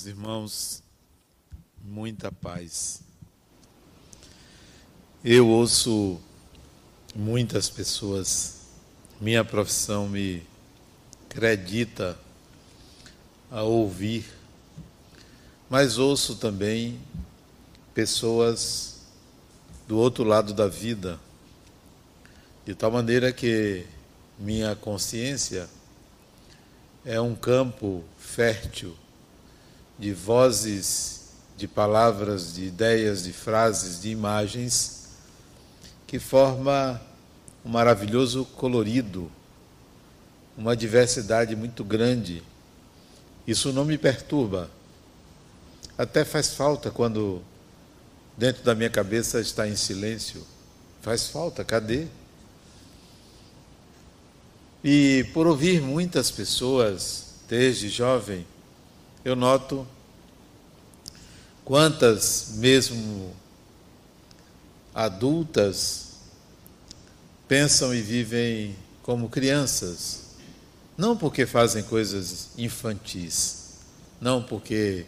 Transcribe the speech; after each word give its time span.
meus 0.00 0.06
irmãos, 0.06 0.82
muita 1.82 2.32
paz. 2.32 3.02
Eu 5.22 5.46
ouço 5.46 6.18
muitas 7.14 7.68
pessoas, 7.68 8.60
minha 9.20 9.44
profissão 9.44 10.08
me 10.08 10.42
acredita 11.28 12.18
a 13.50 13.62
ouvir, 13.62 14.24
mas 15.68 15.98
ouço 15.98 16.36
também 16.36 16.98
pessoas 17.92 19.00
do 19.86 19.98
outro 19.98 20.24
lado 20.24 20.54
da 20.54 20.66
vida, 20.66 21.20
de 22.64 22.74
tal 22.74 22.90
maneira 22.90 23.32
que 23.32 23.84
minha 24.38 24.74
consciência 24.74 25.68
é 27.04 27.20
um 27.20 27.34
campo 27.34 28.02
fértil 28.18 28.96
de 30.00 30.14
vozes, 30.14 31.20
de 31.58 31.68
palavras, 31.68 32.54
de 32.54 32.64
ideias, 32.64 33.22
de 33.22 33.34
frases, 33.34 34.00
de 34.00 34.08
imagens, 34.08 35.08
que 36.06 36.18
forma 36.18 36.98
um 37.62 37.68
maravilhoso 37.68 38.46
colorido, 38.56 39.30
uma 40.56 40.74
diversidade 40.74 41.54
muito 41.54 41.84
grande. 41.84 42.42
Isso 43.46 43.74
não 43.74 43.84
me 43.84 43.98
perturba. 43.98 44.70
Até 45.98 46.24
faz 46.24 46.54
falta 46.54 46.90
quando 46.90 47.42
dentro 48.38 48.64
da 48.64 48.74
minha 48.74 48.88
cabeça 48.88 49.38
está 49.38 49.68
em 49.68 49.76
silêncio. 49.76 50.46
Faz 51.02 51.28
falta, 51.28 51.62
cadê? 51.62 52.06
E 54.82 55.28
por 55.34 55.46
ouvir 55.46 55.82
muitas 55.82 56.30
pessoas, 56.30 57.34
desde 57.46 57.90
jovem, 57.90 58.46
eu 59.24 59.36
noto 59.36 59.86
quantas, 61.64 62.52
mesmo 62.54 63.34
adultas, 64.94 66.10
pensam 67.46 67.94
e 67.94 68.00
vivem 68.00 68.76
como 69.02 69.28
crianças, 69.28 70.22
não 70.96 71.16
porque 71.16 71.46
fazem 71.46 71.82
coisas 71.82 72.50
infantis, 72.56 73.78
não 74.20 74.42
porque 74.42 75.06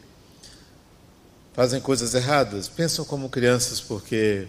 fazem 1.52 1.80
coisas 1.80 2.14
erradas, 2.14 2.68
pensam 2.68 3.04
como 3.04 3.28
crianças 3.28 3.80
porque 3.80 4.48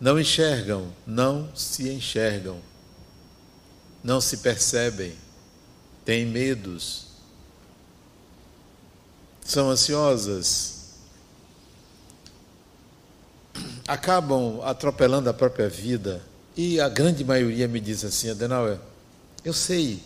não 0.00 0.18
enxergam, 0.18 0.92
não 1.06 1.54
se 1.54 1.88
enxergam, 1.88 2.60
não 4.02 4.20
se 4.20 4.38
percebem, 4.38 5.14
têm 6.04 6.24
medos 6.26 7.07
são 9.48 9.70
ansiosas, 9.70 10.74
acabam 13.86 14.60
atropelando 14.62 15.30
a 15.30 15.32
própria 15.32 15.70
vida. 15.70 16.20
E 16.54 16.78
a 16.78 16.88
grande 16.88 17.24
maioria 17.24 17.66
me 17.66 17.80
diz 17.80 18.04
assim, 18.04 18.28
Adenauer, 18.28 18.78
eu 19.42 19.54
sei, 19.54 20.02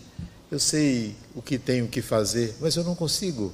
eu 0.48 0.61
sei 0.61 1.17
o 1.35 1.43
que 1.43 1.59
tenho 1.59 1.89
que 1.89 2.01
fazer, 2.01 2.55
mas 2.61 2.77
eu 2.77 2.85
não 2.85 2.95
consigo. 2.95 3.53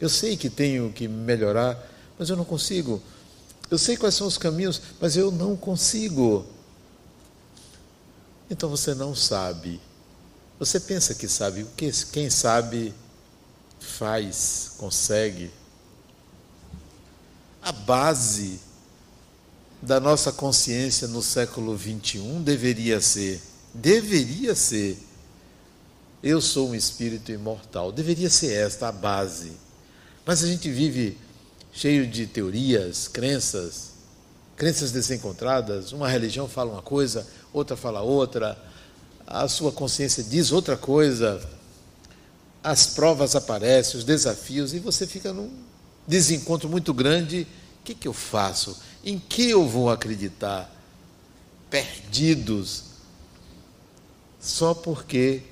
Eu 0.00 0.08
sei 0.08 0.38
que 0.38 0.48
tenho 0.48 0.90
que 0.90 1.06
melhorar, 1.06 1.78
mas 2.18 2.30
eu 2.30 2.36
não 2.36 2.44
consigo. 2.44 3.02
Eu 3.70 3.76
sei 3.76 3.94
quais 3.94 4.14
são 4.14 4.26
os 4.26 4.38
caminhos, 4.38 4.80
mas 4.98 5.18
eu 5.18 5.30
não 5.30 5.54
consigo. 5.54 6.46
Então 8.48 8.70
você 8.70 8.94
não 8.94 9.14
sabe. 9.14 9.78
Você 10.58 10.80
pensa 10.80 11.14
que 11.14 11.28
sabe. 11.28 11.66
Quem 12.10 12.30
sabe 12.30 12.94
faz, 13.82 14.72
consegue. 14.78 15.50
A 17.62 17.72
base 17.72 18.60
da 19.80 19.98
nossa 20.00 20.32
consciência 20.32 21.08
no 21.08 21.22
século 21.22 21.76
21 21.76 22.42
deveria 22.42 23.00
ser, 23.00 23.40
deveria 23.74 24.54
ser, 24.54 24.98
eu 26.22 26.40
sou 26.40 26.70
um 26.70 26.74
espírito 26.74 27.32
imortal. 27.32 27.90
Deveria 27.90 28.30
ser 28.30 28.52
esta 28.52 28.88
a 28.88 28.92
base. 28.92 29.52
Mas 30.24 30.44
a 30.44 30.46
gente 30.46 30.70
vive 30.70 31.18
cheio 31.72 32.06
de 32.06 32.26
teorias, 32.26 33.08
crenças, 33.08 33.90
crenças 34.56 34.92
desencontradas. 34.92 35.90
Uma 35.90 36.08
religião 36.08 36.46
fala 36.46 36.70
uma 36.70 36.82
coisa, 36.82 37.26
outra 37.52 37.76
fala 37.76 38.02
outra. 38.02 38.56
A 39.26 39.48
sua 39.48 39.72
consciência 39.72 40.22
diz 40.22 40.52
outra 40.52 40.76
coisa 40.76 41.40
as 42.62 42.86
provas 42.86 43.34
aparecem, 43.34 43.98
os 43.98 44.04
desafios, 44.04 44.72
e 44.72 44.78
você 44.78 45.06
fica 45.06 45.32
num 45.32 45.50
desencontro 46.06 46.68
muito 46.68 46.94
grande. 46.94 47.46
O 47.80 47.84
que, 47.84 47.94
que 47.94 48.06
eu 48.06 48.12
faço? 48.12 48.78
Em 49.04 49.18
que 49.18 49.50
eu 49.50 49.66
vou 49.66 49.90
acreditar? 49.90 50.72
Perdidos. 51.68 52.84
Só 54.40 54.74
porque, 54.74 55.42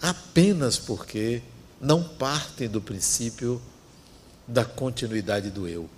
apenas 0.00 0.76
porque, 0.76 1.42
não 1.80 2.02
partem 2.02 2.68
do 2.68 2.80
princípio 2.80 3.60
da 4.46 4.64
continuidade 4.64 5.50
do 5.50 5.66
eu. 5.66 5.88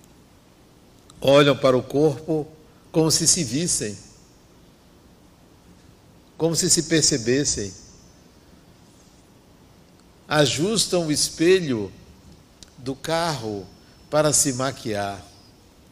Olham 1.21 1.57
para 1.57 1.77
o 1.77 1.83
corpo 1.83 2.47
como 2.93 3.11
se 3.11 3.27
se 3.27 3.45
vissem, 3.45 3.97
como 6.37 6.57
se 6.57 6.71
se 6.71 6.85
percebessem 6.85 7.73
ajustam 10.31 11.09
o 11.09 11.13
espelho 11.13 11.93
do 12.79 12.95
carro 12.95 13.67
para 14.09 14.33
se 14.33 14.53
maquiar, 14.53 15.21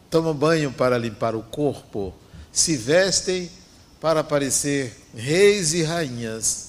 tomam 0.09 0.33
banho 0.33 0.71
para 0.71 0.97
limpar 0.97 1.35
o 1.35 1.43
corpo, 1.43 2.13
se 2.49 2.77
vestem 2.77 3.51
para 3.99 4.23
parecer 4.23 4.97
reis 5.13 5.73
e 5.73 5.83
rainhas, 5.83 6.67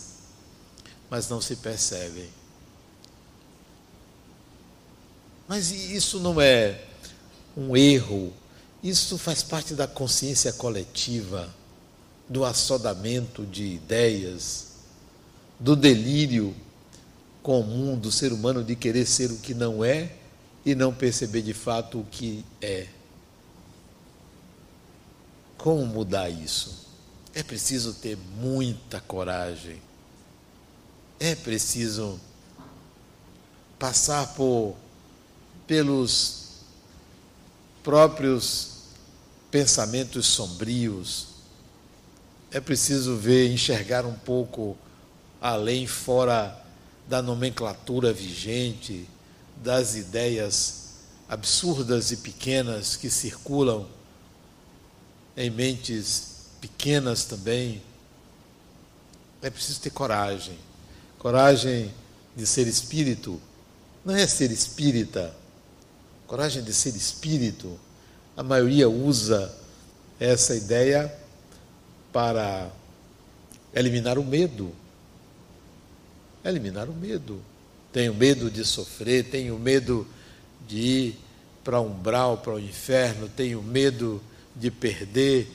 mas 1.08 1.28
não 1.28 1.40
se 1.40 1.54
percebem. 1.54 2.28
Mas 5.46 5.70
isso 5.70 6.18
não 6.18 6.40
é 6.40 6.82
um 7.56 7.76
erro, 7.76 8.32
isso 8.82 9.16
faz 9.16 9.44
parte 9.44 9.74
da 9.74 9.86
consciência 9.86 10.52
coletiva, 10.52 11.48
do 12.28 12.44
assodamento 12.44 13.46
de 13.46 13.64
ideias, 13.64 14.70
do 15.58 15.76
delírio 15.76 16.54
comum 17.50 17.98
do 17.98 18.12
ser 18.12 18.32
humano 18.32 18.62
de 18.62 18.76
querer 18.76 19.04
ser 19.04 19.32
o 19.32 19.36
que 19.36 19.54
não 19.54 19.84
é 19.84 20.12
e 20.64 20.72
não 20.72 20.94
perceber 20.94 21.42
de 21.42 21.52
fato 21.52 21.98
o 21.98 22.04
que 22.04 22.44
é. 22.62 22.86
Como 25.58 25.84
mudar 25.84 26.30
isso? 26.30 26.86
É 27.34 27.42
preciso 27.42 27.94
ter 27.94 28.16
muita 28.36 29.00
coragem. 29.00 29.82
É 31.18 31.34
preciso 31.34 32.20
passar 33.80 34.32
por 34.34 34.76
pelos 35.66 36.50
próprios 37.82 38.84
pensamentos 39.50 40.24
sombrios. 40.24 41.26
É 42.52 42.60
preciso 42.60 43.16
ver, 43.16 43.52
enxergar 43.52 44.06
um 44.06 44.14
pouco 44.14 44.78
além, 45.40 45.84
fora 45.88 46.60
da 47.10 47.20
nomenclatura 47.20 48.12
vigente, 48.12 49.04
das 49.56 49.96
ideias 49.96 50.90
absurdas 51.28 52.12
e 52.12 52.18
pequenas 52.18 52.94
que 52.94 53.10
circulam 53.10 53.84
em 55.36 55.50
mentes 55.50 56.46
pequenas 56.60 57.24
também. 57.24 57.82
É 59.42 59.50
preciso 59.50 59.80
ter 59.80 59.90
coragem. 59.90 60.56
Coragem 61.18 61.92
de 62.36 62.46
ser 62.46 62.68
espírito. 62.68 63.42
Não 64.04 64.14
é 64.14 64.24
ser 64.28 64.52
espírita. 64.52 65.34
Coragem 66.28 66.62
de 66.62 66.72
ser 66.72 66.94
espírito. 66.94 67.76
A 68.36 68.44
maioria 68.44 68.88
usa 68.88 69.52
essa 70.20 70.54
ideia 70.54 71.12
para 72.12 72.70
eliminar 73.74 74.16
o 74.16 74.24
medo 74.24 74.72
eliminar 76.44 76.88
o 76.88 76.94
medo. 76.94 77.40
Tenho 77.92 78.14
medo 78.14 78.50
de 78.50 78.64
sofrer, 78.64 79.24
tenho 79.24 79.58
medo 79.58 80.06
de 80.66 80.78
ir 80.78 81.16
para 81.64 81.80
um 81.80 81.88
umbral, 81.88 82.38
para 82.38 82.54
o 82.54 82.60
inferno, 82.60 83.28
tenho 83.28 83.62
medo 83.62 84.22
de 84.54 84.70
perder, 84.70 85.48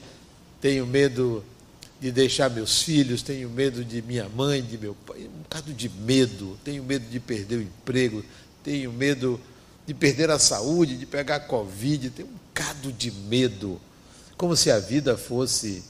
tenho 0.60 0.86
medo 0.86 1.42
de 2.00 2.12
deixar 2.12 2.50
meus 2.50 2.82
filhos, 2.82 3.22
tenho 3.22 3.48
medo 3.48 3.84
de 3.84 4.02
minha 4.02 4.28
mãe, 4.28 4.62
de 4.62 4.76
meu 4.76 4.94
pai, 5.06 5.24
um 5.24 5.42
bocado 5.42 5.72
de 5.72 5.88
medo, 5.88 6.58
tenho 6.62 6.84
medo 6.84 7.08
de 7.08 7.18
perder 7.18 7.56
o 7.56 7.62
emprego, 7.62 8.22
tenho 8.62 8.92
medo 8.92 9.40
de 9.86 9.94
perder 9.94 10.30
a 10.30 10.38
saúde, 10.38 10.96
de 10.96 11.06
pegar 11.06 11.40
Covid, 11.40 12.10
tenho 12.10 12.28
um 12.28 12.32
bocado 12.32 12.92
de 12.92 13.10
medo, 13.10 13.80
como 14.36 14.54
se 14.54 14.70
a 14.70 14.78
vida 14.78 15.16
fosse 15.16 15.82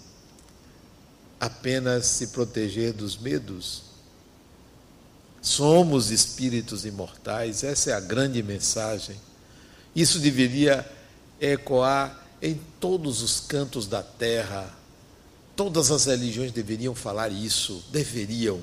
apenas 1.41 2.07
se 2.07 2.29
proteger 2.29 2.93
dos 2.93 3.19
medos 3.19 3.86
Somos 5.47 6.11
espíritos 6.11 6.85
imortais, 6.85 7.63
essa 7.63 7.91
é 7.91 7.93
a 7.95 8.01
grande 8.01 8.43
mensagem. 8.43 9.15
Isso 9.95 10.19
deveria 10.19 10.85
ecoar 11.41 12.21
em 12.43 12.61
todos 12.81 13.23
os 13.23 13.39
cantos 13.39 13.87
da 13.87 14.03
terra. 14.03 14.69
Todas 15.55 15.93
as 15.93 16.07
religiões 16.07 16.51
deveriam 16.51 16.97
falar 16.97 17.29
isso, 17.29 17.81
deveriam, 17.93 18.61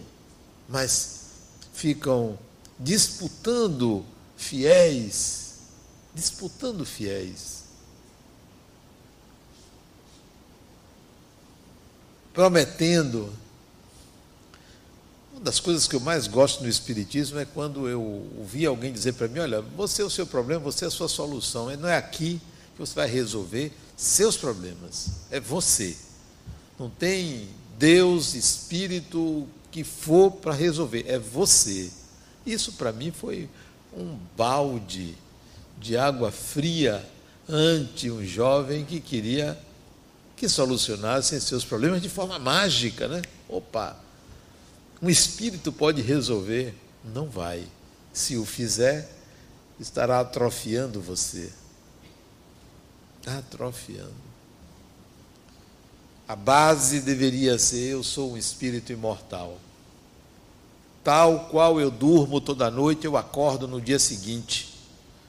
mas 0.68 1.28
ficam 1.74 2.38
disputando 2.78 4.06
fiéis, 4.36 5.60
disputando 6.14 6.86
fiéis. 6.86 7.64
Prometendo. 12.34 13.42
Uma 15.44 15.52
das 15.52 15.60
coisas 15.60 15.90
que 15.90 15.96
eu 15.98 16.00
mais 16.00 16.26
gosto 16.26 16.64
no 16.64 16.70
Espiritismo 16.70 17.38
é 17.38 17.44
quando 17.44 17.86
eu 17.90 18.02
ouvi 18.38 18.66
alguém 18.66 18.94
dizer 18.94 19.12
para 19.12 19.28
mim: 19.28 19.40
olha, 19.40 19.60
você 19.60 20.02
é 20.02 20.06
o 20.06 20.10
seu 20.10 20.26
problema, 20.26 20.62
você 20.62 20.86
é 20.86 20.88
a 20.88 20.92
sua 20.92 21.10
solução. 21.10 21.70
Não 21.76 21.90
é 21.90 21.98
aqui 21.98 22.40
que 22.74 22.80
você 22.80 22.96
vai 22.96 23.10
resolver 23.10 23.74
seus 23.98 24.38
problemas, 24.38 25.10
é 25.30 25.42
você. 25.42 25.98
Não 26.80 26.90
tem 26.90 27.50
Deus, 27.78 28.36
Espírito, 28.36 29.46
que 29.70 29.84
for 29.84 30.32
para 30.32 30.54
resolver, 30.54 31.04
é 31.10 31.20
você. 31.20 31.92
Isso 32.46 32.72
para 32.72 32.94
mim 32.94 33.12
foi 33.12 33.50
um 33.94 34.18
balde 34.38 35.14
de 35.78 35.98
água 35.98 36.32
fria 36.32 37.06
ante 37.50 38.10
um 38.10 38.26
jovem 38.26 38.86
que 38.86 39.02
queria 39.02 39.60
que 40.38 40.48
solucionasse 40.48 41.42
seus 41.42 41.66
problemas 41.66 42.02
de 42.02 42.08
forma 42.08 42.40
mágica, 42.40 43.10
né? 43.10 43.22
Opa, 43.50 44.02
um 45.04 45.10
espírito 45.10 45.70
pode 45.70 46.02
resolver? 46.02 46.74
Não 47.04 47.28
vai. 47.28 47.68
Se 48.14 48.38
o 48.38 48.46
fizer, 48.46 49.10
estará 49.78 50.22
atrofiando 50.22 51.02
você. 51.02 51.52
Atrofiando. 53.26 54.14
A 56.26 56.38
base 56.38 57.02
deveria 57.02 57.60
ser: 57.60 57.92
eu 57.92 58.02
sou 58.02 58.32
um 58.32 58.38
espírito 58.38 58.94
imortal. 58.94 59.60
Tal 61.04 61.48
qual 61.48 61.82
eu 61.82 61.92
durmo 61.92 62.40
toda 62.40 62.72
noite, 62.72 63.04
eu 63.04 63.18
acordo 63.18 63.68
no 63.68 63.82
dia 63.82 64.00
seguinte. 64.00 64.74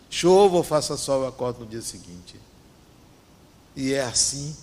Chova 0.08 0.58
ou 0.58 0.62
faça 0.62 0.96
sol, 0.96 1.22
eu 1.22 1.28
acordo 1.28 1.60
no 1.60 1.66
dia 1.66 1.82
seguinte. 1.82 2.36
E 3.74 3.92
é 3.92 4.02
assim 4.02 4.54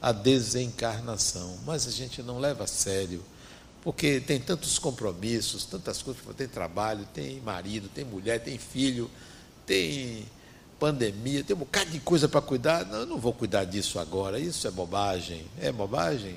a 0.00 0.10
desencarnação. 0.10 1.58
Mas 1.66 1.86
a 1.86 1.90
gente 1.90 2.22
não 2.22 2.38
leva 2.38 2.64
a 2.64 2.66
sério, 2.66 3.22
porque 3.82 4.20
tem 4.20 4.40
tantos 4.40 4.78
compromissos, 4.78 5.64
tantas 5.64 6.02
coisas, 6.02 6.22
tem 6.36 6.48
trabalho, 6.48 7.06
tem 7.14 7.40
marido, 7.40 7.88
tem 7.88 8.04
mulher, 8.04 8.40
tem 8.42 8.58
filho, 8.58 9.10
tem 9.64 10.26
pandemia, 10.78 11.44
tem 11.44 11.54
um 11.54 11.60
bocado 11.60 11.90
de 11.90 12.00
coisa 12.00 12.28
para 12.28 12.40
cuidar. 12.40 12.84
Não, 12.86 12.98
eu 13.00 13.06
não 13.06 13.18
vou 13.18 13.32
cuidar 13.32 13.64
disso 13.64 13.98
agora, 13.98 14.38
isso 14.38 14.66
é 14.66 14.70
bobagem. 14.70 15.46
É 15.60 15.70
bobagem? 15.72 16.36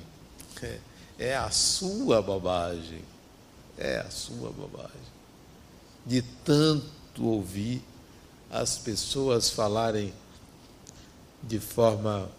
É, 0.62 0.78
é 1.18 1.36
a 1.36 1.50
sua 1.50 2.22
bobagem. 2.22 3.02
É 3.76 3.98
a 3.98 4.10
sua 4.10 4.50
bobagem. 4.50 5.12
De 6.06 6.22
tanto 6.44 7.24
ouvir 7.24 7.82
as 8.50 8.76
pessoas 8.76 9.50
falarem 9.50 10.12
de 11.42 11.58
forma 11.58 12.30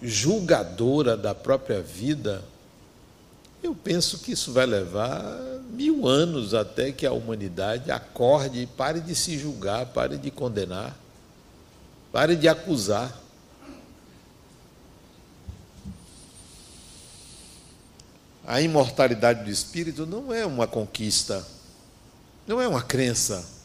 julgadora 0.00 1.16
da 1.16 1.34
própria 1.34 1.82
vida, 1.82 2.44
eu 3.62 3.74
penso 3.74 4.18
que 4.18 4.32
isso 4.32 4.52
vai 4.52 4.66
levar 4.66 5.22
mil 5.70 6.06
anos 6.06 6.54
até 6.54 6.92
que 6.92 7.06
a 7.06 7.12
humanidade 7.12 7.90
acorde 7.90 8.60
e 8.60 8.66
pare 8.66 9.00
de 9.00 9.14
se 9.14 9.38
julgar, 9.38 9.86
pare 9.86 10.16
de 10.16 10.30
condenar, 10.30 10.96
pare 12.12 12.36
de 12.36 12.48
acusar. 12.48 13.18
A 18.46 18.60
imortalidade 18.60 19.44
do 19.44 19.50
espírito 19.50 20.06
não 20.06 20.32
é 20.32 20.44
uma 20.44 20.66
conquista, 20.66 21.46
não 22.46 22.60
é 22.60 22.66
uma 22.66 22.82
crença. 22.82 23.60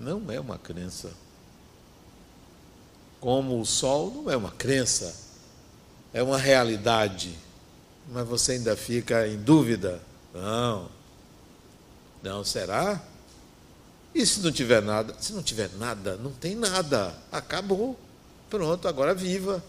Não 0.00 0.30
é 0.30 0.40
uma 0.40 0.56
crença. 0.56 1.10
Como 3.20 3.60
o 3.60 3.66
sol 3.66 4.10
não 4.10 4.30
é 4.30 4.36
uma 4.36 4.50
crença, 4.50 5.14
é 6.10 6.22
uma 6.22 6.38
realidade. 6.38 7.36
Mas 8.08 8.26
você 8.26 8.52
ainda 8.52 8.76
fica 8.76 9.26
em 9.26 9.36
dúvida? 9.36 10.00
Não. 10.34 10.88
Não, 12.22 12.44
será? 12.44 13.02
E 14.14 14.26
se 14.26 14.40
não 14.40 14.50
tiver 14.50 14.82
nada? 14.82 15.14
Se 15.20 15.32
não 15.32 15.42
tiver 15.42 15.70
nada, 15.78 16.16
não 16.16 16.32
tem 16.32 16.54
nada. 16.54 17.14
Acabou. 17.30 17.98
Pronto, 18.48 18.88
agora 18.88 19.14
viva. 19.14 19.62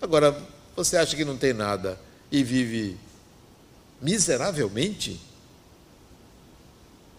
Agora, 0.00 0.40
você 0.74 0.96
acha 0.96 1.16
que 1.16 1.24
não 1.24 1.36
tem 1.36 1.52
nada 1.52 1.98
e 2.30 2.42
vive 2.42 2.96
miseravelmente? 4.00 5.20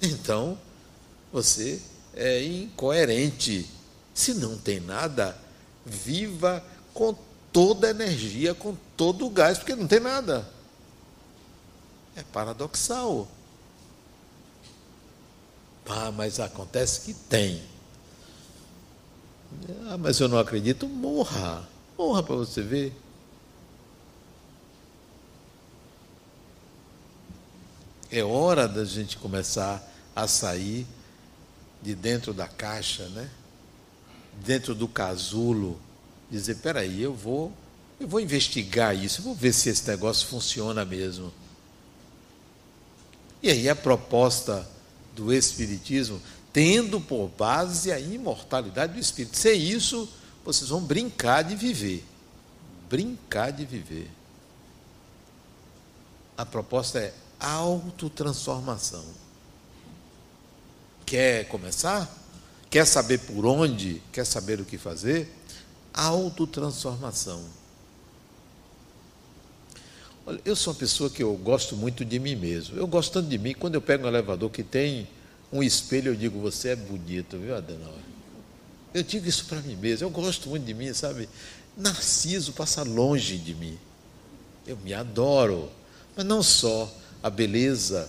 Então, 0.02 0.58
você 1.32 1.80
é 2.16 2.44
incoerente. 2.44 3.70
Se 4.14 4.34
não 4.34 4.58
tem 4.58 4.80
nada, 4.80 5.38
viva 5.86 6.64
com 6.94 7.16
toda 7.52 7.88
a 7.88 7.92
energia, 7.92 8.54
com 8.54 8.76
todo 9.00 9.26
o 9.26 9.30
gás, 9.30 9.58
porque 9.58 9.78
não 9.78 9.88
tem 9.88 10.02
nada. 10.02 10.46
É 12.18 12.24
paradoxal. 12.34 13.26
Ah, 15.88 16.12
mas 16.12 16.38
acontece 16.38 17.00
que 17.06 17.14
tem. 17.14 17.64
Ah, 19.88 19.98
mas 19.98 20.20
eu 20.20 20.28
não 20.28 20.38
acredito, 20.38 20.86
morra. 20.86 21.66
Morra 21.98 22.22
para 22.22 22.36
você 22.36 22.62
ver. 22.62 22.94
É 28.12 28.22
hora 28.22 28.68
da 28.68 28.84
gente 28.84 29.16
começar 29.16 29.82
a 30.14 30.28
sair 30.28 30.86
de 31.82 31.96
dentro 31.96 32.34
da 32.34 32.50
caixa, 32.50 33.08
né? 33.08 33.32
dentro 34.44 34.76
do 34.76 34.88
casulo, 34.88 35.80
dizer, 36.30 36.56
peraí, 36.56 37.02
eu 37.02 37.14
vou, 37.14 37.54
eu 38.00 38.08
vou 38.08 38.20
investigar 38.20 38.96
isso, 38.96 39.22
vou 39.22 39.36
ver 39.36 39.54
se 39.54 39.70
esse 39.70 39.88
negócio 39.88 40.28
funciona 40.28 40.86
mesmo. 40.86 41.34
E 43.44 43.50
aí 43.50 43.70
a 43.70 43.76
proposta 43.76 44.68
do 45.16 45.34
Espiritismo, 45.34 46.22
tendo 46.54 47.02
por 47.02 47.30
base 47.30 47.92
a 47.92 48.00
imortalidade 48.00 48.94
do 48.94 49.00
Espírito. 49.00 49.38
Sem 49.38 49.62
isso, 49.62 50.10
vocês 50.44 50.70
vão 50.70 50.82
brincar 50.82 51.44
de 51.44 51.56
viver. 51.56 52.06
Brincar 52.90 53.52
de 53.52 53.66
viver. 53.66 54.10
A 56.38 56.46
proposta 56.46 57.00
é 57.00 57.14
autotransformação. 57.40 59.06
Quer 61.06 61.48
começar? 61.48 62.10
Quer 62.70 62.86
saber 62.86 63.20
por 63.20 63.46
onde? 63.46 64.02
Quer 64.12 64.26
saber 64.26 64.60
o 64.62 64.66
que 64.66 64.78
fazer? 64.78 65.30
Autotransformação. 65.94 67.59
Olha, 70.30 70.40
eu 70.46 70.56
sou 70.56 70.74
uma 70.74 70.80
pessoa 70.80 71.10
que 71.10 71.24
eu 71.24 71.34
gosto 71.38 71.76
muito 71.76 72.06
de 72.06 72.20
mim 72.20 72.36
mesmo. 72.36 72.78
Eu 72.78 72.86
gosto 72.86 73.14
tanto 73.14 73.28
de 73.28 73.38
mim, 73.40 73.56
quando 73.56 73.74
eu 73.74 73.82
pego 73.82 74.06
um 74.06 74.08
elevador 74.08 74.52
que 74.52 74.62
tem 74.62 75.08
um 75.52 75.64
espelho, 75.64 76.12
eu 76.12 76.16
digo, 76.16 76.40
você 76.40 76.70
é 76.70 76.76
bonito, 76.76 77.36
viu, 77.40 77.56
Adenauer? 77.56 77.98
Eu 78.94 79.02
digo 79.02 79.28
isso 79.28 79.46
para 79.46 79.60
mim 79.60 79.76
mesmo, 79.76 80.06
eu 80.06 80.12
gosto 80.12 80.48
muito 80.48 80.64
de 80.64 80.74
mim, 80.76 80.94
sabe? 80.94 81.28
Narciso 81.76 82.54
passa 82.54 82.84
longe 82.84 83.40
de 83.40 83.56
mim. 83.56 83.76
Eu 84.68 84.78
me 84.78 84.94
adoro. 84.94 85.68
Mas 86.16 86.24
não 86.28 86.44
só 86.44 86.96
a 87.24 87.30
beleza 87.32 88.08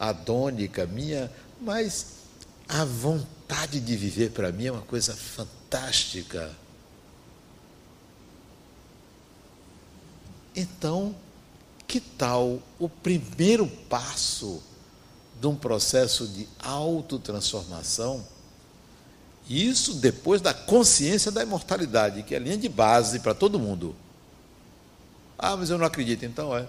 adônica 0.00 0.86
minha, 0.86 1.30
mas 1.60 2.06
a 2.66 2.82
vontade 2.82 3.78
de 3.78 3.94
viver 3.94 4.30
para 4.30 4.50
mim 4.50 4.68
é 4.68 4.72
uma 4.72 4.80
coisa 4.80 5.14
fantástica. 5.14 6.50
Então, 10.56 11.14
que 11.92 12.00
tal 12.00 12.58
o 12.78 12.88
primeiro 12.88 13.66
passo 13.66 14.62
de 15.38 15.46
um 15.46 15.54
processo 15.54 16.26
de 16.26 16.48
autotransformação? 16.58 18.24
Isso 19.46 19.96
depois 19.96 20.40
da 20.40 20.54
consciência 20.54 21.30
da 21.30 21.42
imortalidade, 21.42 22.22
que 22.22 22.34
é 22.34 22.38
a 22.38 22.40
linha 22.40 22.56
de 22.56 22.66
base 22.66 23.20
para 23.20 23.34
todo 23.34 23.58
mundo. 23.58 23.94
Ah, 25.38 25.54
mas 25.54 25.68
eu 25.68 25.76
não 25.76 25.84
acredito, 25.84 26.24
então 26.24 26.56
é. 26.56 26.66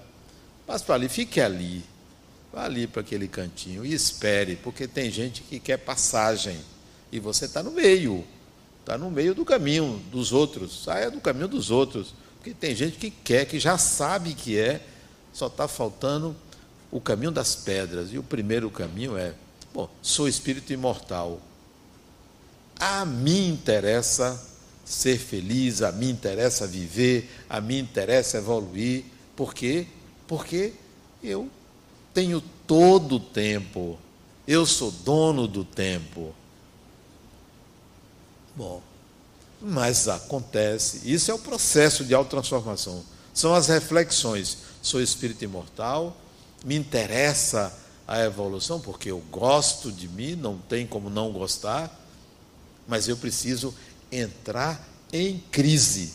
Passe 0.68 0.84
para 0.84 0.96
ali, 0.96 1.08
fique 1.08 1.40
ali. 1.40 1.86
Vá 2.52 2.66
ali 2.66 2.86
para 2.86 3.00
aquele 3.00 3.30
cantinho 3.30 3.86
e 3.86 3.94
espere, 3.94 4.58
porque 4.58 4.90
tem 4.90 5.10
gente 5.10 5.42
que 5.42 5.58
quer 5.58 5.78
passagem 5.78 6.60
e 7.14 7.20
você 7.20 7.46
está 7.46 7.64
no 7.64 7.72
meio, 7.72 8.26
está 8.82 8.98
no 8.98 9.10
meio 9.10 9.34
do 9.34 9.46
caminho 9.46 10.04
dos 10.12 10.34
outros. 10.34 10.84
Saia 10.84 11.10
do 11.10 11.22
caminho 11.22 11.48
dos 11.48 11.72
outros, 11.72 12.14
porque 12.36 12.54
tem 12.54 12.76
gente 12.76 12.98
que 12.98 13.10
quer, 13.10 13.46
que 13.46 13.58
já 13.58 13.78
sabe 13.78 14.34
que 14.34 14.60
é, 14.60 14.86
só 15.34 15.48
está 15.48 15.68
faltando 15.68 16.36
o 16.92 17.02
caminho 17.02 17.32
das 17.32 17.56
pedras. 17.56 18.14
E 18.14 18.18
o 18.18 18.24
primeiro 18.24 18.70
caminho 18.70 19.18
é: 19.18 19.34
bom, 19.74 19.90
sou 20.02 20.28
espírito 20.28 20.72
imortal. 20.72 21.42
A 22.80 23.04
mim 23.04 23.50
interessa 23.50 24.42
ser 24.86 25.18
feliz, 25.18 25.82
a 25.82 25.92
mim 25.92 26.10
interessa 26.10 26.68
viver, 26.68 27.30
a 27.50 27.60
mim 27.60 27.80
interessa 27.80 28.38
evoluir. 28.38 29.06
Por 29.36 29.54
quê? 29.54 29.88
Porque 30.28 30.74
eu 31.24 31.50
tenho 32.14 32.42
todo 32.68 33.16
o 33.16 33.20
tempo. 33.20 33.98
Eu 34.48 34.66
sou 34.66 34.92
dono 34.92 35.48
do 35.48 35.64
tempo. 35.64 36.34
Bom, 38.56 38.82
mas 39.60 40.08
acontece, 40.08 41.10
isso 41.12 41.32
é 41.32 41.34
o 41.34 41.40
processo 41.40 42.04
de 42.04 42.14
autotransformação. 42.14 43.04
São 43.34 43.54
as 43.54 43.68
reflexões. 43.68 44.58
Sou 44.82 45.02
espírito 45.02 45.44
imortal, 45.44 46.16
me 46.64 46.76
interessa 46.76 47.74
a 48.08 48.20
evolução, 48.20 48.80
porque 48.80 49.10
eu 49.10 49.20
gosto 49.32 49.92
de 49.92 50.08
mim, 50.08 50.36
não 50.36 50.58
tem 50.58 50.86
como 50.86 51.10
não 51.10 51.32
gostar, 51.32 51.90
mas 52.88 53.08
eu 53.08 53.18
preciso 53.18 53.74
entrar 54.12 54.86
em 55.12 55.40
crise. 55.52 56.14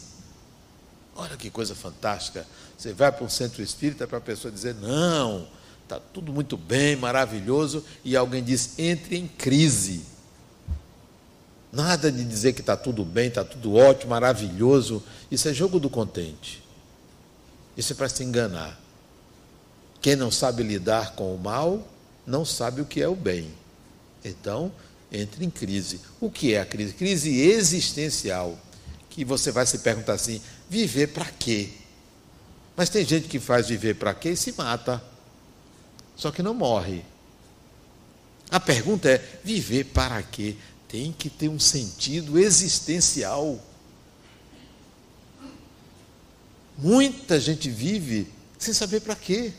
Olha 1.16 1.36
que 1.36 1.50
coisa 1.50 1.74
fantástica. 1.74 2.46
Você 2.76 2.92
vai 2.92 3.10
para 3.10 3.24
um 3.24 3.28
centro 3.28 3.62
espírita 3.62 4.06
para 4.06 4.18
a 4.18 4.20
pessoa 4.20 4.52
dizer: 4.52 4.74
não, 4.74 5.48
está 5.82 5.98
tudo 5.98 6.32
muito 6.32 6.56
bem, 6.56 6.94
maravilhoso, 6.94 7.84
e 8.04 8.16
alguém 8.16 8.42
diz: 8.44 8.78
entre 8.78 9.16
em 9.16 9.26
crise. 9.26 10.02
Nada 11.72 12.10
de 12.10 12.24
dizer 12.24 12.54
que 12.54 12.60
está 12.60 12.76
tudo 12.76 13.04
bem, 13.04 13.28
está 13.28 13.44
tudo 13.44 13.74
ótimo, 13.74 14.10
maravilhoso. 14.10 15.02
Isso 15.30 15.48
é 15.48 15.52
jogo 15.52 15.78
do 15.78 15.90
contente. 15.90 16.62
Isso 17.78 17.92
é 17.92 17.96
para 17.96 18.08
se 18.08 18.24
enganar. 18.24 18.76
Quem 20.02 20.16
não 20.16 20.32
sabe 20.32 20.64
lidar 20.64 21.14
com 21.14 21.32
o 21.32 21.38
mal, 21.38 21.86
não 22.26 22.44
sabe 22.44 22.80
o 22.80 22.84
que 22.84 23.00
é 23.00 23.06
o 23.06 23.14
bem. 23.14 23.54
Então, 24.24 24.72
entre 25.12 25.44
em 25.44 25.50
crise. 25.50 26.00
O 26.20 26.28
que 26.28 26.54
é 26.54 26.60
a 26.60 26.66
crise? 26.66 26.92
Crise 26.92 27.40
existencial. 27.40 28.58
Que 29.08 29.24
você 29.24 29.52
vai 29.52 29.64
se 29.64 29.78
perguntar 29.78 30.14
assim: 30.14 30.40
viver 30.68 31.08
para 31.08 31.26
quê? 31.26 31.70
Mas 32.76 32.88
tem 32.88 33.04
gente 33.04 33.28
que 33.28 33.38
faz 33.38 33.68
viver 33.68 33.94
para 33.94 34.12
quê 34.12 34.30
e 34.30 34.36
se 34.36 34.52
mata. 34.58 35.00
Só 36.16 36.32
que 36.32 36.42
não 36.42 36.54
morre. 36.54 37.04
A 38.50 38.58
pergunta 38.58 39.08
é: 39.08 39.38
viver 39.44 39.84
para 39.84 40.20
quê? 40.20 40.56
Tem 40.88 41.12
que 41.12 41.30
ter 41.30 41.48
um 41.48 41.60
sentido 41.60 42.40
existencial. 42.40 43.60
Muita 46.78 47.40
gente 47.40 47.68
vive 47.68 48.28
sem 48.56 48.72
saber 48.72 49.00
para 49.00 49.16
quê. 49.16 49.52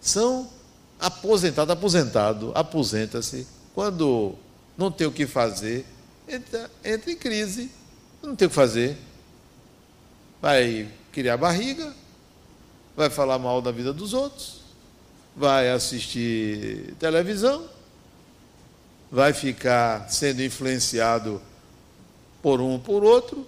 São 0.00 0.50
aposentados, 0.98 1.72
aposentado, 1.72 2.52
aposenta-se. 2.52 3.46
Quando 3.72 4.34
não 4.76 4.90
tem 4.90 5.06
o 5.06 5.12
que 5.12 5.24
fazer, 5.24 5.86
entra, 6.28 6.68
entra 6.84 7.12
em 7.12 7.16
crise. 7.16 7.70
Não 8.20 8.34
tem 8.34 8.46
o 8.46 8.48
que 8.48 8.56
fazer. 8.56 8.98
Vai 10.40 10.88
criar 11.12 11.36
barriga, 11.36 11.94
vai 12.96 13.08
falar 13.08 13.38
mal 13.38 13.62
da 13.62 13.70
vida 13.70 13.92
dos 13.92 14.12
outros, 14.12 14.62
vai 15.36 15.70
assistir 15.70 16.94
televisão, 16.98 17.68
vai 19.10 19.32
ficar 19.32 20.10
sendo 20.10 20.42
influenciado 20.42 21.40
por 22.42 22.60
um 22.60 22.80
por 22.80 23.04
outro, 23.04 23.46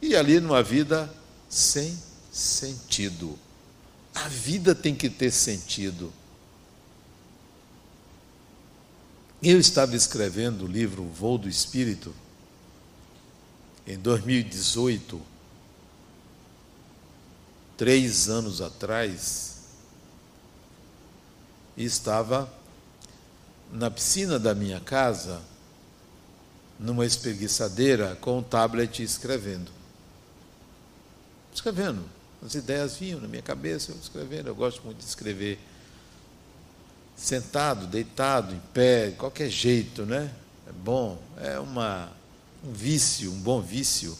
e 0.00 0.16
ali 0.16 0.40
numa 0.40 0.64
vida 0.64 1.08
sem 1.52 1.98
sentido. 2.32 3.38
A 4.14 4.26
vida 4.26 4.74
tem 4.74 4.94
que 4.94 5.10
ter 5.10 5.30
sentido. 5.30 6.10
Eu 9.42 9.60
estava 9.60 9.94
escrevendo 9.94 10.64
o 10.64 10.66
livro 10.66 11.04
Voo 11.04 11.36
do 11.36 11.50
Espírito 11.50 12.14
em 13.86 13.98
2018, 13.98 15.20
três 17.76 18.30
anos 18.30 18.62
atrás, 18.62 19.58
e 21.76 21.84
estava 21.84 22.50
na 23.70 23.90
piscina 23.90 24.38
da 24.38 24.54
minha 24.54 24.80
casa, 24.80 25.42
numa 26.78 27.04
espreguiçadeira, 27.04 28.16
com 28.22 28.38
um 28.38 28.42
tablet 28.42 29.02
escrevendo. 29.02 29.81
Escrevendo. 31.54 32.02
As 32.44 32.54
ideias 32.54 32.96
vinham 32.96 33.20
na 33.20 33.28
minha 33.28 33.42
cabeça, 33.42 33.92
eu 33.92 33.96
escrevendo. 33.96 34.48
Eu 34.48 34.54
gosto 34.54 34.82
muito 34.82 34.98
de 34.98 35.04
escrever 35.04 35.58
sentado, 37.16 37.86
deitado, 37.86 38.54
em 38.54 38.60
pé, 38.72 39.10
de 39.10 39.16
qualquer 39.16 39.48
jeito, 39.48 40.04
né? 40.04 40.32
É 40.66 40.72
bom, 40.72 41.20
é 41.38 41.58
uma, 41.58 42.10
um 42.64 42.72
vício, 42.72 43.30
um 43.30 43.40
bom 43.40 43.60
vício. 43.60 44.16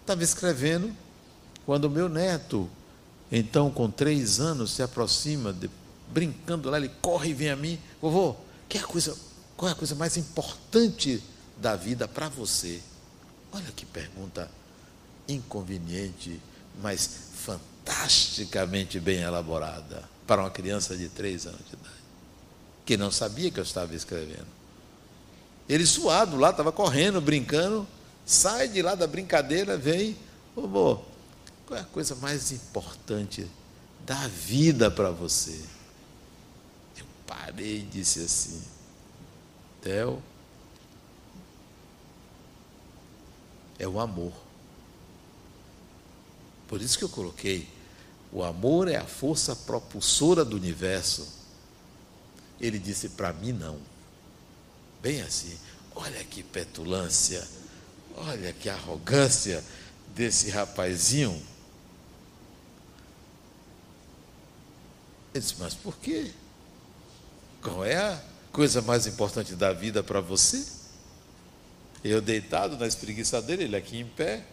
Estava 0.00 0.22
escrevendo 0.22 0.94
quando 1.66 1.84
o 1.84 1.90
meu 1.90 2.08
neto, 2.08 2.68
então 3.30 3.70
com 3.70 3.90
três 3.90 4.40
anos, 4.40 4.72
se 4.72 4.82
aproxima, 4.82 5.52
de, 5.52 5.70
brincando 6.08 6.70
lá, 6.70 6.78
ele 6.78 6.90
corre 7.00 7.30
e 7.30 7.34
vem 7.34 7.50
a 7.50 7.56
mim, 7.56 7.78
vovô, 8.00 8.34
que 8.68 8.78
é 8.78 8.80
a 8.80 8.84
coisa, 8.84 9.16
qual 9.56 9.68
é 9.68 9.72
a 9.72 9.76
coisa 9.76 9.94
mais 9.94 10.16
importante 10.16 11.22
da 11.58 11.76
vida 11.76 12.08
para 12.08 12.28
você? 12.28 12.80
Olha 13.52 13.70
que 13.72 13.84
pergunta 13.84 14.50
inconveniente, 15.28 16.40
mas 16.82 17.08
fantasticamente 17.44 18.98
bem 19.00 19.20
elaborada 19.20 20.08
para 20.26 20.42
uma 20.42 20.50
criança 20.50 20.96
de 20.96 21.08
três 21.08 21.46
anos 21.46 21.60
de 21.68 21.74
idade, 21.74 21.94
que 22.84 22.96
não 22.96 23.10
sabia 23.10 23.50
que 23.50 23.58
eu 23.58 23.64
estava 23.64 23.94
escrevendo. 23.94 24.46
Ele 25.68 25.86
suado 25.86 26.36
lá, 26.36 26.50
estava 26.50 26.72
correndo, 26.72 27.20
brincando, 27.20 27.86
sai 28.24 28.68
de 28.68 28.82
lá 28.82 28.94
da 28.94 29.06
brincadeira, 29.06 29.76
vem, 29.76 30.16
vovô, 30.54 31.00
qual 31.66 31.78
é 31.78 31.82
a 31.82 31.86
coisa 31.86 32.14
mais 32.16 32.50
importante 32.50 33.46
da 34.04 34.26
vida 34.28 34.90
para 34.90 35.10
você? 35.10 35.60
parei 37.30 37.78
e 37.78 37.82
disse 37.82 38.20
assim: 38.20 38.60
Theo, 39.80 40.20
é 43.78 43.86
o 43.86 44.00
amor. 44.00 44.32
Por 46.70 46.80
isso 46.80 46.96
que 46.96 47.02
eu 47.02 47.08
coloquei: 47.08 47.68
o 48.32 48.44
amor 48.44 48.86
é 48.86 48.94
a 48.94 49.04
força 49.04 49.56
propulsora 49.56 50.44
do 50.44 50.54
universo. 50.54 51.26
Ele 52.60 52.78
disse 52.78 53.08
para 53.08 53.32
mim: 53.32 53.50
não. 53.50 53.76
Bem 55.02 55.20
assim, 55.20 55.58
olha 55.96 56.22
que 56.22 56.44
petulância, 56.44 57.46
olha 58.16 58.52
que 58.52 58.68
arrogância 58.68 59.64
desse 60.14 60.48
rapazinho. 60.48 61.42
Ele 65.34 65.42
disse: 65.42 65.56
mas 65.58 65.74
por 65.74 65.96
quê? 65.96 66.30
Qual 67.60 67.84
é 67.84 67.96
a 67.96 68.22
coisa 68.52 68.80
mais 68.80 69.08
importante 69.08 69.56
da 69.56 69.72
vida 69.72 70.04
para 70.04 70.20
você? 70.20 70.64
Eu 72.04 72.22
deitado 72.22 72.78
na 72.78 72.86
espreguiçadeira, 72.86 73.64
ele 73.64 73.74
aqui 73.74 73.98
em 73.98 74.06
pé. 74.06 74.46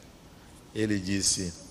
Ele 0.74 1.00
disse: 1.00 1.66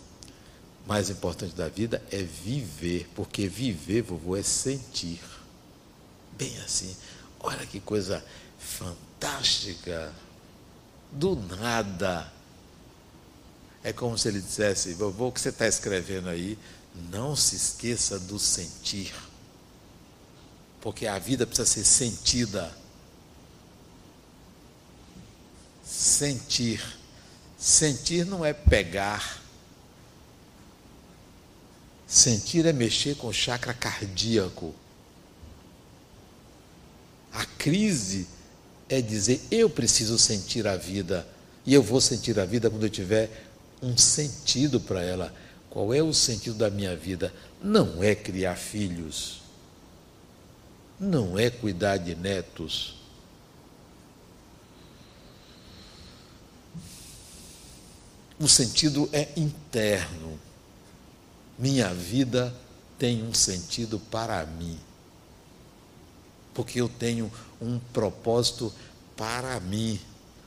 mais 0.87 1.11
importante 1.11 1.55
da 1.55 1.69
vida 1.69 2.03
é 2.11 2.23
viver, 2.23 3.09
porque 3.15 3.49
viver, 3.49 4.03
vovô, 4.03 4.37
é 4.37 4.43
sentir. 4.43 5.21
Bem 6.39 6.57
assim. 6.59 6.97
Olha 7.41 7.67
que 7.67 7.81
coisa 7.81 8.25
fantástica. 8.59 10.13
Do 11.11 11.37
nada. 11.37 12.33
É 13.83 13.93
como 13.93 14.17
se 14.17 14.29
ele 14.29 14.41
dissesse: 14.41 14.95
vovô, 14.95 15.29
o 15.29 15.33
que 15.33 15.41
você 15.41 15.49
está 15.49 15.67
escrevendo 15.67 16.29
aí? 16.29 16.59
Não 17.11 17.37
se 17.37 17.57
esqueça 17.57 18.19
do 18.19 18.39
sentir 18.39 19.13
porque 20.87 21.09
a 21.09 21.19
vida 21.19 21.45
precisa 21.45 21.67
ser 21.67 21.85
sentida. 21.85 22.73
Sentir. 25.85 26.81
Sentir 27.59 28.25
não 28.25 28.45
é 28.45 28.53
pegar. 28.53 29.43
Sentir 32.07 32.67
é 32.67 32.73
mexer 32.73 33.17
com 33.17 33.29
o 33.29 33.33
chakra 33.33 33.75
cardíaco. 33.75 34.75
A 37.33 37.45
crise 37.45 38.27
é 38.89 39.01
dizer: 39.01 39.41
eu 39.51 39.69
preciso 39.69 40.19
sentir 40.19 40.67
a 40.67 40.77
vida. 40.77 41.27
E 41.65 41.75
eu 41.75 41.83
vou 41.83 42.01
sentir 42.01 42.39
a 42.39 42.45
vida 42.45 42.71
quando 42.71 42.85
eu 42.85 42.91
tiver 42.91 43.49
um 43.83 43.97
sentido 43.97 44.81
para 44.81 45.03
ela. 45.03 45.35
Qual 45.69 45.93
é 45.93 46.01
o 46.03 46.15
sentido 46.15 46.57
da 46.57 46.71
minha 46.71 46.95
vida? 46.95 47.35
Não 47.61 48.03
é 48.03 48.15
criar 48.15 48.55
filhos 48.55 49.47
não 50.99 51.39
é 51.39 51.51
cuidar 51.51 51.99
de 51.99 52.15
netos. 52.15 52.97
O 58.39 58.49
sentido 58.49 59.09
é 59.13 59.29
interno. 59.37 60.39
Minha 61.59 61.93
vida 61.93 62.55
tem 62.99 63.23
um 63.23 63.33
sentido 63.33 63.99
para 64.11 64.45
mim. 64.45 64.79
Porque 66.55 66.81
eu 66.81 66.89
tenho 66.89 67.31
um 67.61 67.79
propósito 67.93 68.73
para 69.17 69.59
mim. 69.61 70.01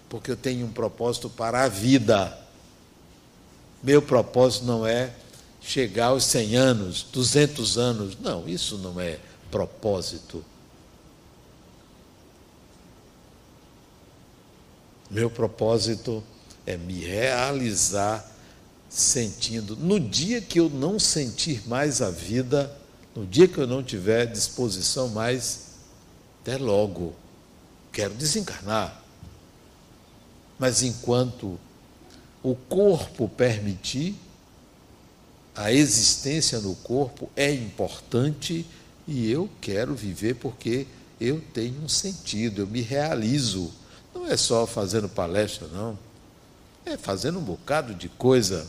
Porque 0.08 0.32
eu 0.32 0.38
tenho 0.38 0.66
um 0.66 0.72
propósito 0.72 1.30
para 1.30 1.64
a 1.64 1.68
vida. 1.68 2.38
Meu 3.82 4.02
propósito 4.02 4.66
não 4.66 4.86
é 4.86 5.14
chegar 5.62 6.08
aos 6.08 6.24
100 6.26 6.56
anos, 6.56 7.06
200 7.12 7.78
anos. 7.78 8.18
Não, 8.20 8.48
isso 8.48 8.78
não 8.78 9.00
é 9.00 9.20
propósito. 9.50 10.44
Meu 15.10 15.30
propósito 15.30 16.24
é 16.66 16.78
me 16.78 17.04
realizar 17.04 18.24
sentindo. 18.90 19.76
No 19.76 20.00
dia 20.00 20.42
que 20.42 20.60
eu 20.60 20.70
não 20.70 20.98
sentir 21.00 21.68
mais 21.68 22.02
a 22.02 22.10
vida, 22.10 22.76
no 23.16 23.26
dia 23.26 23.48
que 23.48 23.58
eu 23.58 23.68
não 23.68 23.84
tiver 23.84 24.26
disposição 24.26 25.08
mais, 25.10 25.68
até 26.42 26.58
logo, 26.58 27.14
quero 27.92 28.14
desencarnar. 28.16 29.02
Mas 30.58 30.82
enquanto 30.82 31.60
o 32.42 32.56
corpo 32.56 33.30
permitir, 33.30 34.16
a 35.56 35.72
existência 35.72 36.60
no 36.60 36.76
corpo 36.76 37.30
é 37.36 37.52
importante 37.52 38.66
e 39.08 39.30
eu 39.30 39.50
quero 39.60 39.94
viver 39.94 40.36
porque 40.36 40.88
eu 41.20 41.42
tenho 41.54 41.82
um 41.84 41.90
sentido, 41.90 42.62
eu 42.62 42.68
me 42.68 42.82
realizo. 42.82 43.72
Não 44.14 44.26
é 44.26 44.38
só 44.38 44.66
fazendo 44.66 45.10
palestra, 45.10 45.68
não. 45.68 46.00
É 46.86 46.96
fazendo 46.98 47.40
um 47.40 47.44
bocado 47.44 47.94
de 47.94 48.08
coisa. 48.08 48.66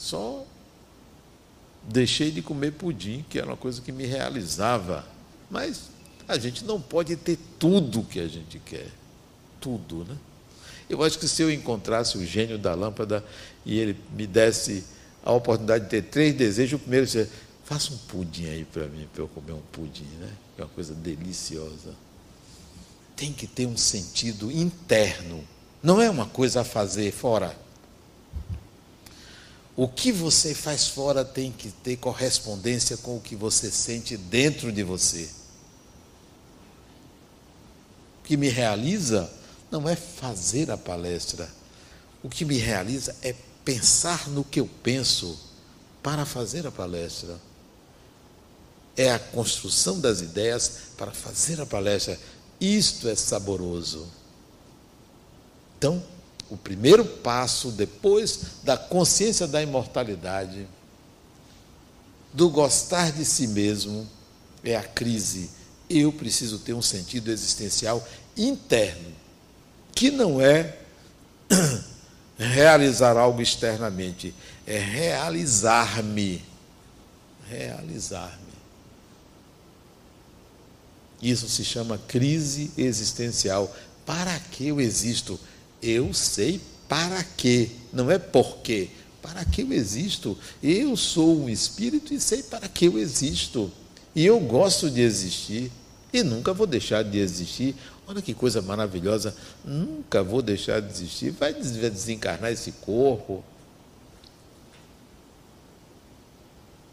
Só 0.00 0.46
deixei 1.82 2.30
de 2.30 2.40
comer 2.40 2.72
pudim, 2.72 3.22
que 3.28 3.38
era 3.38 3.46
uma 3.46 3.56
coisa 3.56 3.82
que 3.82 3.92
me 3.92 4.06
realizava. 4.06 5.04
Mas 5.50 5.90
a 6.26 6.38
gente 6.38 6.64
não 6.64 6.80
pode 6.80 7.14
ter 7.16 7.38
tudo 7.58 8.02
que 8.02 8.18
a 8.18 8.26
gente 8.26 8.58
quer. 8.60 8.88
Tudo, 9.60 10.06
né? 10.06 10.16
Eu 10.88 11.04
acho 11.04 11.18
que 11.18 11.28
se 11.28 11.42
eu 11.42 11.52
encontrasse 11.52 12.16
o 12.16 12.24
gênio 12.24 12.58
da 12.58 12.74
lâmpada 12.74 13.22
e 13.64 13.78
ele 13.78 13.94
me 14.16 14.26
desse 14.26 14.82
a 15.22 15.32
oportunidade 15.32 15.84
de 15.84 15.90
ter 15.90 16.02
três 16.04 16.34
desejos, 16.34 16.78
o 16.78 16.82
primeiro 16.82 17.06
seria, 17.06 17.30
faça 17.66 17.92
um 17.92 17.98
pudim 17.98 18.46
aí 18.46 18.64
para 18.64 18.86
mim, 18.86 19.06
para 19.12 19.22
eu 19.22 19.28
comer 19.28 19.52
um 19.52 19.60
pudim, 19.70 20.08
né? 20.18 20.32
É 20.56 20.62
uma 20.62 20.68
coisa 20.70 20.94
deliciosa. 20.94 21.94
Tem 23.14 23.34
que 23.34 23.46
ter 23.46 23.66
um 23.66 23.76
sentido 23.76 24.50
interno, 24.50 25.44
não 25.82 26.00
é 26.00 26.08
uma 26.08 26.24
coisa 26.24 26.62
a 26.62 26.64
fazer 26.64 27.12
fora. 27.12 27.54
O 29.80 29.88
que 29.88 30.12
você 30.12 30.54
faz 30.54 30.88
fora 30.88 31.24
tem 31.24 31.50
que 31.50 31.70
ter 31.70 31.96
correspondência 31.96 32.98
com 32.98 33.16
o 33.16 33.20
que 33.20 33.34
você 33.34 33.70
sente 33.70 34.14
dentro 34.14 34.70
de 34.70 34.82
você. 34.82 35.30
O 38.18 38.24
que 38.24 38.36
me 38.36 38.50
realiza 38.50 39.32
não 39.70 39.88
é 39.88 39.96
fazer 39.96 40.70
a 40.70 40.76
palestra. 40.76 41.48
O 42.22 42.28
que 42.28 42.44
me 42.44 42.58
realiza 42.58 43.16
é 43.22 43.34
pensar 43.64 44.28
no 44.28 44.44
que 44.44 44.60
eu 44.60 44.68
penso 44.82 45.40
para 46.02 46.26
fazer 46.26 46.66
a 46.66 46.70
palestra. 46.70 47.40
É 48.94 49.10
a 49.10 49.18
construção 49.18 49.98
das 49.98 50.20
ideias 50.20 50.72
para 50.98 51.10
fazer 51.10 51.58
a 51.58 51.64
palestra. 51.64 52.20
Isto 52.60 53.08
é 53.08 53.14
saboroso. 53.14 54.06
Então, 55.78 56.04
o 56.50 56.56
primeiro 56.56 57.04
passo 57.04 57.70
depois 57.70 58.40
da 58.64 58.76
consciência 58.76 59.46
da 59.46 59.62
imortalidade, 59.62 60.66
do 62.32 62.50
gostar 62.50 63.12
de 63.12 63.24
si 63.24 63.46
mesmo, 63.46 64.06
é 64.64 64.76
a 64.76 64.82
crise. 64.82 65.50
Eu 65.88 66.12
preciso 66.12 66.58
ter 66.58 66.74
um 66.74 66.82
sentido 66.82 67.30
existencial 67.30 68.06
interno 68.36 69.12
que 69.94 70.10
não 70.10 70.40
é 70.40 70.76
realizar 72.36 73.16
algo 73.16 73.42
externamente, 73.42 74.34
é 74.66 74.78
realizar-me. 74.78 76.42
Realizar-me. 77.48 78.50
Isso 81.20 81.48
se 81.48 81.64
chama 81.64 82.00
crise 82.08 82.70
existencial. 82.78 83.74
Para 84.06 84.38
que 84.38 84.68
eu 84.68 84.80
existo? 84.80 85.38
Eu 85.82 86.12
sei 86.12 86.60
para 86.88 87.22
quê, 87.22 87.70
não 87.92 88.10
é 88.10 88.18
porquê. 88.18 88.88
Para 89.22 89.44
que 89.44 89.62
eu 89.62 89.72
existo? 89.72 90.36
Eu 90.62 90.96
sou 90.96 91.42
um 91.42 91.48
espírito 91.48 92.14
e 92.14 92.20
sei 92.20 92.42
para 92.42 92.68
que 92.68 92.86
eu 92.86 92.98
existo. 92.98 93.70
E 94.14 94.26
eu 94.26 94.40
gosto 94.40 94.90
de 94.90 95.00
existir 95.00 95.70
e 96.12 96.22
nunca 96.22 96.52
vou 96.52 96.66
deixar 96.66 97.04
de 97.04 97.18
existir. 97.18 97.74
Olha 98.06 98.20
que 98.20 98.34
coisa 98.34 98.60
maravilhosa. 98.60 99.34
Nunca 99.64 100.22
vou 100.22 100.42
deixar 100.42 100.80
de 100.80 100.90
existir. 100.90 101.30
Vai 101.30 101.54
desencarnar 101.54 102.50
esse 102.50 102.72
corpo. 102.72 103.44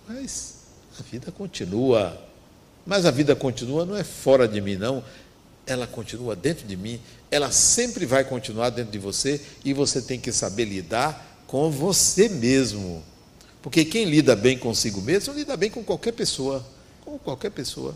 Mas 0.07 0.57
a 0.99 1.03
vida 1.03 1.31
continua. 1.31 2.21
Mas 2.85 3.05
a 3.05 3.11
vida 3.11 3.35
continua 3.35 3.85
não 3.85 3.95
é 3.95 4.03
fora 4.03 4.47
de 4.47 4.61
mim, 4.61 4.75
não. 4.75 5.03
Ela 5.65 5.87
continua 5.87 6.35
dentro 6.35 6.67
de 6.67 6.77
mim. 6.77 7.01
Ela 7.29 7.51
sempre 7.51 8.05
vai 8.05 8.23
continuar 8.23 8.69
dentro 8.69 8.91
de 8.91 8.99
você. 8.99 9.41
E 9.63 9.73
você 9.73 10.01
tem 10.01 10.19
que 10.19 10.31
saber 10.31 10.65
lidar 10.65 11.43
com 11.47 11.69
você 11.69 12.29
mesmo. 12.29 13.03
Porque 13.61 13.83
quem 13.83 14.05
lida 14.05 14.35
bem 14.35 14.57
consigo 14.57 15.01
mesmo, 15.01 15.33
lida 15.33 15.57
bem 15.57 15.69
com 15.69 15.83
qualquer 15.83 16.13
pessoa. 16.13 16.65
Com 17.03 17.17
qualquer 17.17 17.51
pessoa 17.51 17.95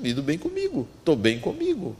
lido 0.00 0.22
bem 0.22 0.38
comigo, 0.38 0.86
estou 0.98 1.16
bem 1.16 1.38
comigo. 1.38 1.96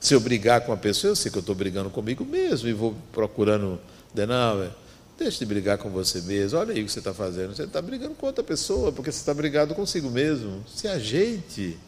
Se 0.00 0.14
eu 0.14 0.20
brigar 0.20 0.62
com 0.62 0.72
a 0.72 0.76
pessoa, 0.76 1.12
eu 1.12 1.16
sei 1.16 1.30
que 1.30 1.38
eu 1.38 1.40
estou 1.40 1.54
brigando 1.54 1.90
comigo 1.90 2.24
mesmo 2.24 2.68
e 2.68 2.72
vou 2.72 2.94
procurando, 3.12 3.78
não, 4.14 4.70
deixa 5.16 5.38
de 5.38 5.46
brigar 5.46 5.78
com 5.78 5.90
você 5.90 6.20
mesmo, 6.22 6.58
olha 6.58 6.72
aí 6.74 6.82
o 6.82 6.86
que 6.86 6.92
você 6.92 6.98
está 6.98 7.14
fazendo. 7.14 7.54
Você 7.54 7.64
está 7.64 7.80
brigando 7.80 8.14
com 8.14 8.26
outra 8.26 8.42
pessoa, 8.42 8.90
porque 8.90 9.12
você 9.12 9.18
está 9.18 9.32
brigado 9.32 9.74
consigo 9.74 10.10
mesmo. 10.10 10.64
Se 10.66 10.88
ajeite. 10.88 11.78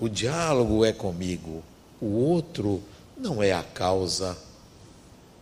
O 0.00 0.08
diálogo 0.08 0.84
é 0.84 0.92
comigo, 0.92 1.62
o 2.00 2.06
outro 2.06 2.82
não 3.16 3.42
é 3.42 3.52
a 3.52 3.64
causa 3.64 4.38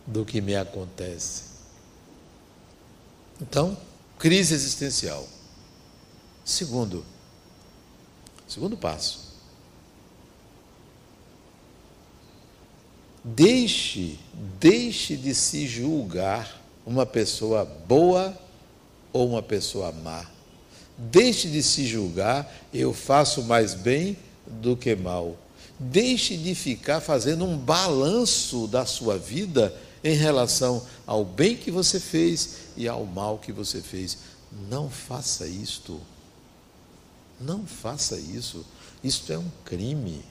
do 0.05 0.25
que 0.25 0.41
me 0.41 0.55
acontece. 0.55 1.43
Então, 3.39 3.77
crise 4.17 4.55
existencial. 4.55 5.27
Segundo, 6.43 7.05
segundo 8.47 8.75
passo. 8.75 9.27
Deixe, 13.23 14.17
deixe 14.59 15.17
de 15.17 15.35
se 15.35 15.67
julgar 15.67 16.61
uma 16.85 17.05
pessoa 17.05 17.65
boa 17.65 18.35
ou 19.11 19.27
uma 19.27 19.43
pessoa 19.43 19.91
má. 19.91 20.25
Deixe 20.97 21.49
de 21.49 21.61
se 21.61 21.85
julgar, 21.85 22.51
eu 22.73 22.93
faço 22.93 23.43
mais 23.43 23.75
bem 23.75 24.17
do 24.47 24.75
que 24.75 24.95
mal. 24.95 25.37
Deixe 25.79 26.35
de 26.37 26.55
ficar 26.55 27.01
fazendo 27.01 27.45
um 27.45 27.57
balanço 27.57 28.67
da 28.67 28.85
sua 28.85 29.17
vida 29.17 29.75
em 30.03 30.15
relação 30.15 30.85
ao 31.05 31.23
bem 31.23 31.55
que 31.55 31.69
você 31.69 31.99
fez 31.99 32.57
e 32.75 32.87
ao 32.87 33.05
mal 33.05 33.37
que 33.37 33.51
você 33.51 33.81
fez. 33.81 34.17
Não 34.69 34.89
faça 34.89 35.45
isto. 35.45 35.99
Não 37.39 37.65
faça 37.65 38.17
isso. 38.17 38.65
Isto 39.03 39.33
é 39.33 39.37
um 39.37 39.51
crime 39.63 40.23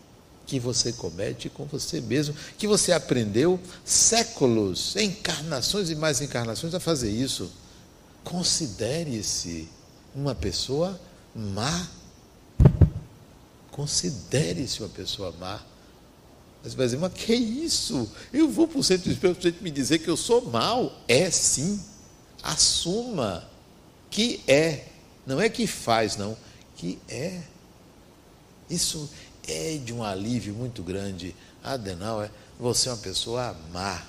que 0.46 0.60
você 0.60 0.92
comete 0.92 1.48
com 1.48 1.64
você 1.64 2.00
mesmo, 2.00 2.34
que 2.56 2.68
você 2.68 2.92
aprendeu 2.92 3.58
séculos, 3.84 4.94
encarnações 4.96 5.90
e 5.90 5.94
mais 5.94 6.20
encarnações 6.20 6.72
a 6.74 6.80
fazer 6.80 7.10
isso. 7.10 7.50
Considere-se 8.22 9.68
uma 10.14 10.34
pessoa 10.34 10.98
má. 11.34 11.88
Considere-se 13.76 14.80
uma 14.80 14.88
pessoa 14.88 15.32
má. 15.38 15.60
Mas 16.64 16.72
vai 16.72 16.86
dizer, 16.86 16.96
mas 16.96 17.12
que 17.12 17.34
isso? 17.34 18.10
Eu 18.32 18.48
vou 18.48 18.66
para 18.66 18.80
o 18.80 18.82
centro 18.82 19.12
espírita 19.12 19.52
para 19.52 19.62
me 19.62 19.70
dizer 19.70 19.98
que 19.98 20.08
eu 20.08 20.16
sou 20.16 20.42
mal. 20.46 20.98
É 21.06 21.30
sim. 21.30 21.80
Assuma 22.42 23.46
que 24.10 24.40
é. 24.48 24.86
Não 25.26 25.40
é 25.40 25.48
que 25.50 25.66
faz, 25.66 26.16
não 26.16 26.36
que 26.76 26.98
é. 27.08 27.42
Isso 28.68 29.10
é 29.46 29.76
de 29.76 29.92
um 29.92 30.02
alívio 30.02 30.54
muito 30.54 30.82
grande. 30.82 31.36
Adenauer, 31.62 32.30
você 32.58 32.88
é 32.88 32.92
uma 32.92 32.98
pessoa 32.98 33.56
má. 33.72 34.02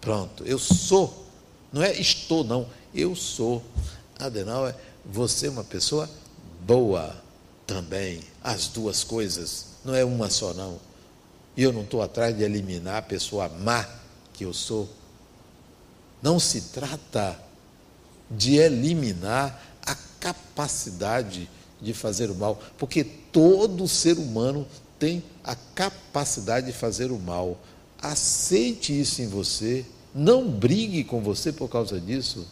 Pronto, 0.00 0.44
eu 0.44 0.58
sou. 0.58 1.26
Não 1.72 1.82
é 1.82 1.98
estou, 1.98 2.44
não. 2.44 2.68
Eu 2.94 3.16
sou. 3.16 3.62
Adenauer, 4.18 4.74
você 5.04 5.46
é 5.46 5.50
uma 5.50 5.64
pessoa 5.64 6.08
boa 6.62 7.29
também. 7.70 8.20
As 8.42 8.66
duas 8.66 9.04
coisas. 9.04 9.66
Não 9.84 9.94
é 9.94 10.04
uma 10.04 10.28
só, 10.28 10.52
não. 10.52 10.80
E 11.56 11.62
eu 11.62 11.72
não 11.72 11.82
estou 11.82 12.02
atrás 12.02 12.36
de 12.36 12.42
eliminar 12.42 12.96
a 12.96 13.02
pessoa 13.02 13.48
má 13.48 13.88
que 14.32 14.44
eu 14.44 14.52
sou. 14.52 14.88
Não 16.20 16.40
se 16.40 16.62
trata 16.62 17.40
de 18.28 18.56
eliminar 18.56 19.78
a 19.86 19.94
capacidade 20.18 21.48
de 21.80 21.94
fazer 21.94 22.30
o 22.30 22.34
mal, 22.34 22.60
porque 22.76 23.02
todo 23.04 23.88
ser 23.88 24.18
humano 24.18 24.66
tem 24.98 25.22
a 25.42 25.54
capacidade 25.54 26.66
de 26.66 26.72
fazer 26.72 27.10
o 27.10 27.18
mal. 27.18 27.58
Aceite 28.02 28.98
isso 28.98 29.22
em 29.22 29.28
você, 29.28 29.86
não 30.14 30.50
brigue 30.50 31.04
com 31.04 31.22
você 31.22 31.52
por 31.52 31.68
causa 31.68 31.98
disso. 31.98 32.46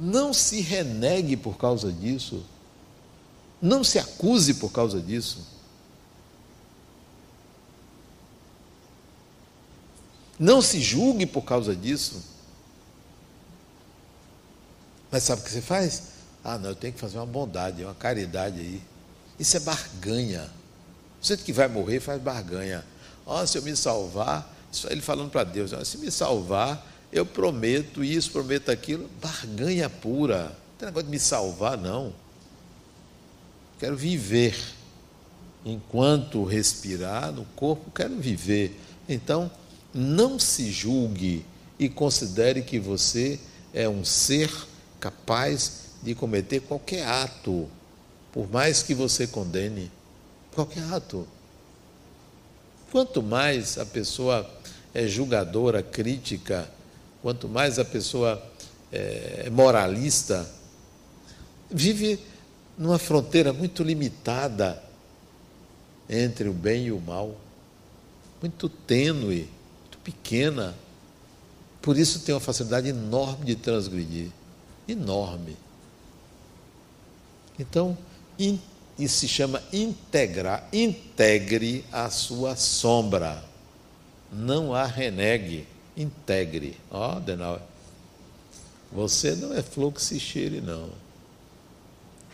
Não 0.00 0.32
se 0.32 0.62
renegue 0.62 1.36
por 1.36 1.58
causa 1.58 1.92
disso. 1.92 2.42
Não 3.60 3.84
se 3.84 3.98
acuse 3.98 4.54
por 4.54 4.72
causa 4.72 4.98
disso. 4.98 5.46
Não 10.38 10.62
se 10.62 10.80
julgue 10.80 11.26
por 11.26 11.42
causa 11.42 11.76
disso. 11.76 12.24
Mas 15.10 15.24
sabe 15.24 15.42
o 15.42 15.44
que 15.44 15.50
você 15.50 15.60
faz? 15.60 16.04
Ah, 16.42 16.56
não, 16.56 16.70
eu 16.70 16.74
tenho 16.74 16.94
que 16.94 16.98
fazer 16.98 17.18
uma 17.18 17.26
bondade, 17.26 17.84
uma 17.84 17.94
caridade 17.94 18.58
aí. 18.58 18.82
Isso 19.38 19.58
é 19.58 19.60
barganha. 19.60 20.50
Você 21.20 21.36
que 21.36 21.52
vai 21.52 21.68
morrer 21.68 22.00
faz 22.00 22.22
barganha. 22.22 22.86
Ó, 23.26 23.42
oh, 23.42 23.46
se 23.46 23.58
eu 23.58 23.62
me 23.62 23.76
salvar, 23.76 24.50
ele 24.88 25.02
falando 25.02 25.30
para 25.30 25.44
Deus, 25.44 25.72
oh, 25.74 25.84
se 25.84 25.98
me 25.98 26.10
salvar, 26.10 26.86
eu 27.12 27.26
prometo 27.26 28.04
isso, 28.04 28.30
prometo 28.30 28.70
aquilo. 28.70 29.08
Barganha 29.20 29.90
pura. 29.90 30.44
Não 30.44 30.78
tem 30.78 30.86
negócio 30.86 31.06
de 31.06 31.10
me 31.10 31.18
salvar, 31.18 31.76
não. 31.76 32.12
Quero 33.78 33.96
viver. 33.96 34.56
Enquanto 35.64 36.44
respirar 36.44 37.32
no 37.32 37.44
corpo, 37.56 37.90
quero 37.90 38.16
viver. 38.16 38.78
Então, 39.08 39.50
não 39.92 40.38
se 40.38 40.70
julgue 40.70 41.44
e 41.78 41.88
considere 41.88 42.62
que 42.62 42.78
você 42.78 43.40
é 43.74 43.88
um 43.88 44.04
ser 44.04 44.50
capaz 45.00 45.90
de 46.02 46.14
cometer 46.14 46.60
qualquer 46.60 47.06
ato, 47.06 47.68
por 48.32 48.50
mais 48.50 48.82
que 48.82 48.94
você 48.94 49.26
condene, 49.26 49.90
qualquer 50.54 50.84
ato. 50.92 51.26
Quanto 52.90 53.22
mais 53.22 53.78
a 53.78 53.84
pessoa 53.84 54.48
é 54.94 55.06
julgadora, 55.06 55.82
crítica, 55.82 56.68
quanto 57.22 57.48
mais 57.48 57.78
a 57.78 57.84
pessoa 57.84 58.42
é 58.92 59.48
moralista, 59.50 60.48
vive 61.70 62.18
numa 62.76 62.98
fronteira 62.98 63.52
muito 63.52 63.82
limitada 63.82 64.82
entre 66.08 66.48
o 66.48 66.52
bem 66.52 66.86
e 66.86 66.92
o 66.92 67.00
mal, 67.00 67.36
muito 68.40 68.68
tênue 68.68 69.48
pequena. 70.02 70.74
Por 71.80 71.96
isso 71.96 72.20
tem 72.20 72.34
uma 72.34 72.40
facilidade 72.40 72.88
enorme 72.88 73.44
de 73.44 73.56
transgredir. 73.56 74.28
Enorme. 74.86 75.56
Então, 77.58 77.96
isso 78.98 79.18
se 79.18 79.28
chama 79.28 79.62
integrar. 79.72 80.68
Integre 80.72 81.84
a 81.92 82.10
sua 82.10 82.56
sombra. 82.56 83.44
Não 84.32 84.74
a 84.74 84.84
renegue. 84.84 85.66
Integre. 86.00 86.76
Ó, 86.90 87.16
oh, 87.16 87.20
Denal. 87.20 87.60
Você 88.92 89.34
não 89.36 89.54
é 89.54 89.62
que 89.62 90.02
se 90.02 90.18
cheire, 90.18 90.60
não. 90.60 90.90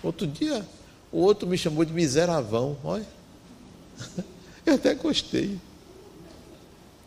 Outro 0.03 0.27
dia, 0.27 0.67
o 1.13 1.19
outro 1.19 1.47
me 1.49 1.59
chamou 1.59 1.85
de 1.85 1.93
miseravão. 1.93 2.77
Olha. 2.85 3.07
Eu 4.65 4.75
até 4.75 4.95
gostei. 4.95 5.59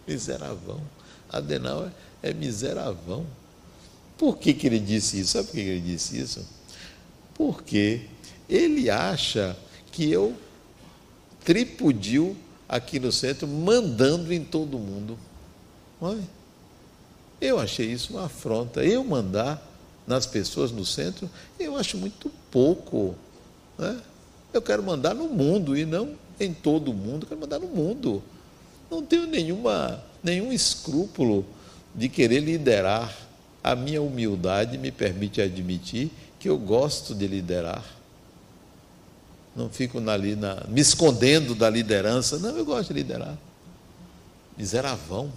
Miseravão. 0.08 0.82
Adenauer 1.30 1.91
é 2.24 2.34
miseravão. 2.34 3.26
Por 4.17 4.38
que, 4.38 4.54
que 4.54 4.65
ele 4.65 4.80
disse 4.80 5.19
isso? 5.19 5.32
Sabe 5.34 5.48
por 5.48 5.54
que 5.54 5.60
ele 5.60 5.82
disse 5.82 6.17
isso? 6.17 6.45
Porque 7.36 8.02
ele 8.50 8.89
acha 8.89 9.56
que 9.91 10.10
eu 10.12 10.36
tripudio 11.43 12.36
aqui 12.67 13.00
no 13.00 13.12
centro, 13.12 13.48
mandando 13.48 14.34
em 14.34 14.43
todo 14.43 14.80
mundo. 14.80 15.17
Olha, 16.02 16.24
eu 17.41 17.60
achei 17.60 17.91
isso 17.91 18.13
uma 18.13 18.25
afronta. 18.25 18.84
Eu 18.84 19.04
mandar 19.04 19.62
nas 20.06 20.25
pessoas 20.25 20.71
no 20.71 20.86
centro, 20.86 21.30
eu 21.60 21.75
acho 21.75 21.97
muito 21.97 22.32
pouco. 22.52 23.15
Né? 23.78 23.99
Eu 24.54 24.62
quero 24.62 24.82
mandar 24.82 25.13
no 25.13 25.28
mundo 25.28 25.78
e 25.78 25.86
não 25.86 26.15
em 26.39 26.54
todo 26.54 26.91
o 26.91 26.93
mundo, 26.93 27.23
eu 27.23 27.28
quero 27.28 27.41
mandar 27.41 27.60
no 27.60 27.67
mundo 27.67 28.23
não 28.89 29.04
tenho 29.04 29.28
nenhuma, 29.28 30.04
nenhum 30.23 30.52
escrúpulo 30.52 31.45
de 31.93 32.10
querer 32.10 32.39
liderar. 32.39 33.15
A 33.62 33.75
minha 33.75 34.02
humildade 34.02 34.78
me 34.78 34.89
permite 34.89 35.41
admitir 35.41 36.10
que 36.39 36.47
eu 36.47 36.58
gosto 36.58 37.13
de 37.13 37.28
liderar. 37.28 37.84
Não 39.56 39.69
fico 39.69 39.99
ali 40.10 40.36
na, 40.36 40.63
me 40.69 40.80
escondendo 40.80 41.54
da 41.54 41.69
liderança. 41.69 42.39
Não, 42.39 42.58
eu 42.58 42.63
gosto 42.63 42.93
de 42.93 43.02
liderar. 43.02 43.38
Miseravão. 44.58 45.32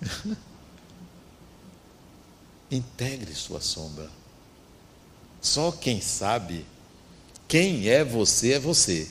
Integre 2.70 3.34
sua 3.34 3.60
sombra. 3.60 4.08
Só 5.40 5.70
quem 5.70 6.00
sabe 6.00 6.64
quem 7.54 7.88
é 7.88 8.04
você 8.04 8.54
é 8.54 8.58
você. 8.58 9.06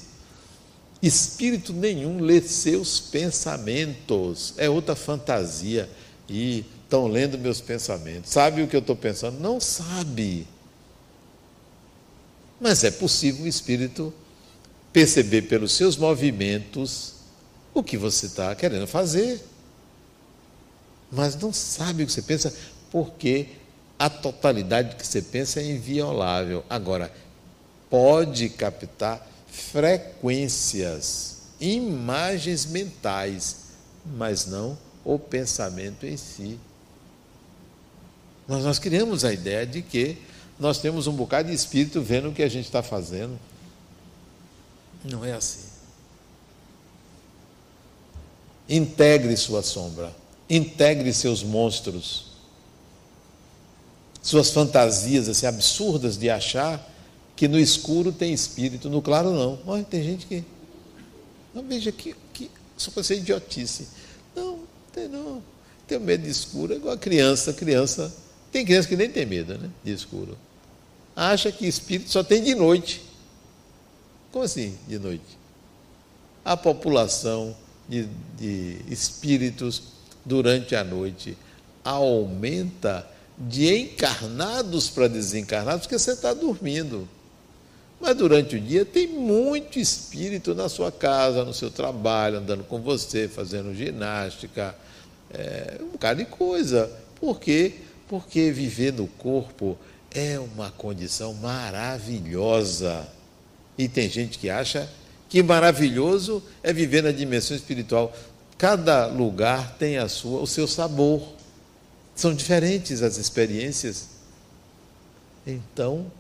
Espírito 1.02 1.74
nenhum 1.74 2.20
lê 2.20 2.42
seus 2.42 3.00
pensamentos. 3.00 4.54
É 4.58 4.70
outra 4.70 4.96
fantasia. 4.96 5.90
E 6.28 6.66
estão 6.84 7.08
lendo 7.08 7.38
meus 7.38 7.62
pensamentos. 7.62 8.32
Sabe 8.32 8.62
o 8.62 8.68
que 8.68 8.76
eu 8.76 8.80
estou 8.80 8.96
pensando? 8.96 9.40
Não 9.40 9.60
sabe. 9.60 10.48
Mas 12.60 12.84
é 12.84 12.92
possível 12.92 13.46
o 13.46 13.48
Espírito 13.48 14.14
perceber 14.92 15.44
pelos 15.44 15.74
seus 15.74 15.98
movimentos 15.98 17.14
o 17.74 17.84
que 17.84 17.98
você 17.98 18.28
está 18.28 18.56
querendo 18.56 18.88
fazer. 18.88 19.42
Mas 21.12 21.36
não 21.36 21.54
sabe 21.54 22.04
o 22.04 22.06
que 22.06 22.12
você 22.12 22.22
pensa, 22.22 22.54
porque 22.94 23.48
a 23.98 24.08
totalidade 24.08 24.96
que 24.96 25.06
você 25.06 25.20
pensa 25.20 25.60
é 25.60 25.66
inviolável. 25.66 26.64
Agora, 26.70 27.12
pode 27.90 28.50
captar 28.50 29.28
frequências, 29.48 31.40
imagens 31.60 32.68
mentais, 32.68 33.56
mas 34.06 34.46
não 34.46 34.78
o 35.04 35.18
pensamento 35.18 36.06
em 36.06 36.16
si. 36.16 36.60
Nós, 38.48 38.64
nós 38.64 38.78
criamos 38.78 39.26
a 39.26 39.34
ideia 39.34 39.66
de 39.66 39.82
que 39.82 40.20
nós 40.60 40.78
temos 40.78 41.08
um 41.08 41.14
bocado 41.14 41.50
de 41.50 41.56
espírito 41.56 42.00
vendo 42.00 42.30
o 42.30 42.34
que 42.34 42.44
a 42.44 42.50
gente 42.50 42.66
está 42.66 42.84
fazendo. 42.84 43.40
Não 45.04 45.26
é 45.26 45.34
assim. 45.34 45.68
Integre 48.70 49.36
sua 49.36 49.64
sombra, 49.64 50.14
integre 50.48 51.12
seus 51.12 51.42
monstros, 51.42 52.33
suas 54.24 54.50
fantasias 54.50 55.28
assim, 55.28 55.46
absurdas 55.46 56.18
de 56.18 56.30
achar 56.30 56.90
que 57.36 57.48
no 57.48 57.60
escuro 57.60 58.12
tem 58.12 58.34
espírito, 58.34 58.90
no 58.90 59.02
claro 59.02 59.32
não. 59.32 59.60
Olha, 59.68 59.84
tem 59.84 60.02
gente 60.02 60.26
que. 60.26 60.44
Não, 61.54 61.62
veja 61.62 61.92
que, 61.92 62.16
que 62.34 62.50
só 62.78 62.90
pode 62.90 63.06
ser 63.06 63.18
idiotice. 63.18 63.88
Não, 64.34 64.60
tem 64.94 65.10
não. 65.10 65.44
Tem 65.86 66.00
medo 66.00 66.24
de 66.24 66.30
escuro, 66.30 66.74
é 66.74 66.78
igual 66.78 66.94
a 66.94 66.98
criança. 66.98 67.52
Criança. 67.52 68.12
Tem 68.50 68.66
criança 68.66 68.88
que 68.88 68.96
nem 68.96 69.10
tem 69.10 69.26
medo 69.26 69.58
né, 69.58 69.70
de 69.84 69.92
escuro. 69.92 70.38
Acha 71.16 71.52
que 71.52 71.68
espírito 71.68 72.10
só 72.10 72.24
tem 72.24 72.42
de 72.42 72.56
noite. 72.56 73.04
Como 74.32 74.46
assim, 74.46 74.78
de 74.88 74.98
noite? 74.98 75.38
A 76.46 76.56
população 76.56 77.56
de, 77.90 78.08
de 78.38 78.78
espíritos 78.90 79.84
durante 80.26 80.76
a 80.76 80.84
noite 80.84 81.38
aumenta 81.84 83.08
de 83.38 83.76
encarnados 83.76 84.90
para 84.90 85.08
desencarnados, 85.08 85.82
porque 85.82 85.98
você 85.98 86.12
está 86.12 86.34
dormindo. 86.34 87.08
Mas 88.00 88.16
durante 88.16 88.58
o 88.58 88.60
dia 88.60 88.84
tem 88.84 89.08
muito 89.08 89.80
espírito 89.80 90.54
na 90.54 90.68
sua 90.68 90.92
casa, 90.92 91.46
no 91.46 91.54
seu 91.54 91.72
trabalho, 91.72 92.40
andando 92.40 92.64
com 92.66 92.82
você, 92.82 93.28
fazendo 93.28 93.74
ginástica, 93.74 94.76
é, 95.34 95.78
um 95.82 95.92
bocado 95.92 96.20
de 96.20 96.26
coisa. 96.26 96.92
Por 97.20 97.40
quê? 97.40 97.76
Porque 98.08 98.52
viver 98.52 98.92
no 98.92 99.08
corpo 99.08 99.78
é 100.14 100.38
uma 100.38 100.70
condição 100.70 101.34
maravilhosa. 101.36 103.08
E 103.78 103.88
tem 103.88 104.10
gente 104.10 104.38
que 104.38 104.50
acha 104.50 104.90
que 105.30 105.42
maravilhoso 105.42 106.44
é 106.62 106.72
viver 106.72 107.02
na 107.02 107.12
dimensão 107.12 107.56
espiritual. 107.56 108.14
Cada 108.58 109.08
lugar 109.08 109.76
tem 109.80 109.98
a 109.98 110.08
sua, 110.08 110.42
o 110.42 110.46
seu 110.48 110.68
sabor. 110.68 111.24
São 112.16 112.34
diferentes 112.34 113.02
as 113.02 113.18
experiências. 113.18 114.10
Então, 115.46 116.12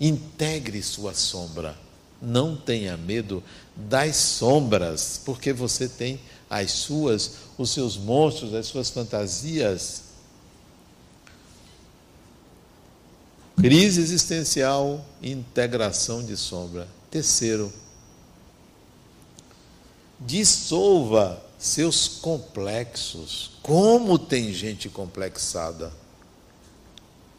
Integre 0.00 0.82
sua 0.82 1.12
sombra. 1.12 1.76
Não 2.20 2.56
tenha 2.56 2.96
medo 2.96 3.42
das 3.74 4.16
sombras, 4.16 5.20
porque 5.24 5.52
você 5.52 5.88
tem 5.88 6.20
as 6.48 6.70
suas, 6.72 7.32
os 7.56 7.70
seus 7.70 7.96
monstros, 7.96 8.54
as 8.54 8.66
suas 8.66 8.90
fantasias. 8.90 10.02
Crise 13.56 14.00
existencial, 14.00 15.04
integração 15.22 16.24
de 16.24 16.36
sombra. 16.36 16.86
Terceiro, 17.10 17.72
dissolva 20.20 21.42
seus 21.58 22.06
complexos. 22.06 23.50
Como 23.62 24.18
tem 24.18 24.52
gente 24.52 24.88
complexada? 24.88 25.92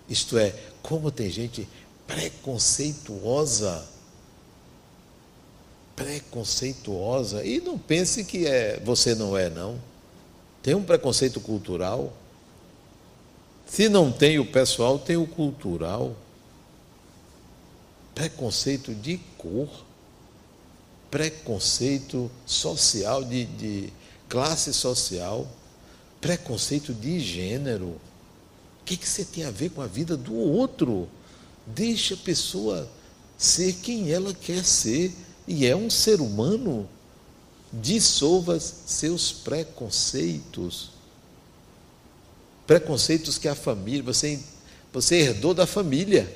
Isto 0.08 0.38
é, 0.38 0.53
como 0.84 1.10
tem 1.10 1.29
gente 1.29 1.67
preconceituosa. 2.05 3.88
Preconceituosa. 5.95 7.45
E 7.45 7.62
não 7.62 7.77
pense 7.77 8.25
que 8.25 8.45
é, 8.45 8.79
você 8.84 9.15
não 9.15 9.38
é, 9.38 9.49
não. 9.49 9.79
Tem 10.62 10.75
um 10.75 10.84
preconceito 10.84 11.39
cultural. 11.39 12.12
Se 13.65 13.88
não 13.88 14.12
tem 14.12 14.39
o 14.39 14.45
pessoal, 14.45 14.99
tem 14.99 15.15
o 15.15 15.27
cultural. 15.27 16.15
Preconceito 18.13 18.93
de 18.93 19.17
cor. 19.38 19.69
Preconceito 21.10 22.29
social, 22.45 23.23
de, 23.23 23.45
de 23.45 23.93
classe 24.29 24.71
social. 24.71 25.47
Preconceito 26.21 26.93
de 26.93 27.19
gênero. 27.19 27.87
O 28.81 28.85
que, 28.85 28.95
que 28.95 29.07
você 29.07 29.25
tem 29.25 29.43
a 29.43 29.51
ver 29.51 29.71
com 29.71 29.81
a 29.81 29.87
vida 29.87 30.15
do 30.15 30.33
outro? 30.35 31.09
Deixa 31.65 32.13
a 32.13 32.17
pessoa 32.17 32.89
ser 33.37 33.73
quem 33.73 34.11
ela 34.11 34.33
quer 34.33 34.63
ser. 34.63 35.13
E 35.47 35.65
é 35.65 35.75
um 35.75 35.89
ser 35.89 36.21
humano. 36.21 36.87
Dissolva 37.73 38.59
seus 38.59 39.31
preconceitos. 39.31 40.91
Preconceitos 42.67 43.37
que 43.37 43.47
a 43.47 43.55
família, 43.55 44.03
você, 44.03 44.39
você 44.93 45.15
herdou 45.15 45.53
da 45.53 45.65
família. 45.65 46.31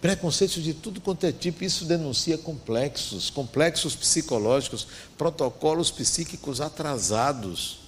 Preconceitos 0.00 0.62
de 0.62 0.72
tudo 0.74 1.00
quanto 1.00 1.26
é 1.26 1.32
tipo, 1.32 1.64
isso 1.64 1.84
denuncia 1.84 2.38
complexos, 2.38 3.30
complexos 3.30 3.96
psicológicos, 3.96 4.86
protocolos 5.16 5.90
psíquicos 5.90 6.60
atrasados. 6.60 7.80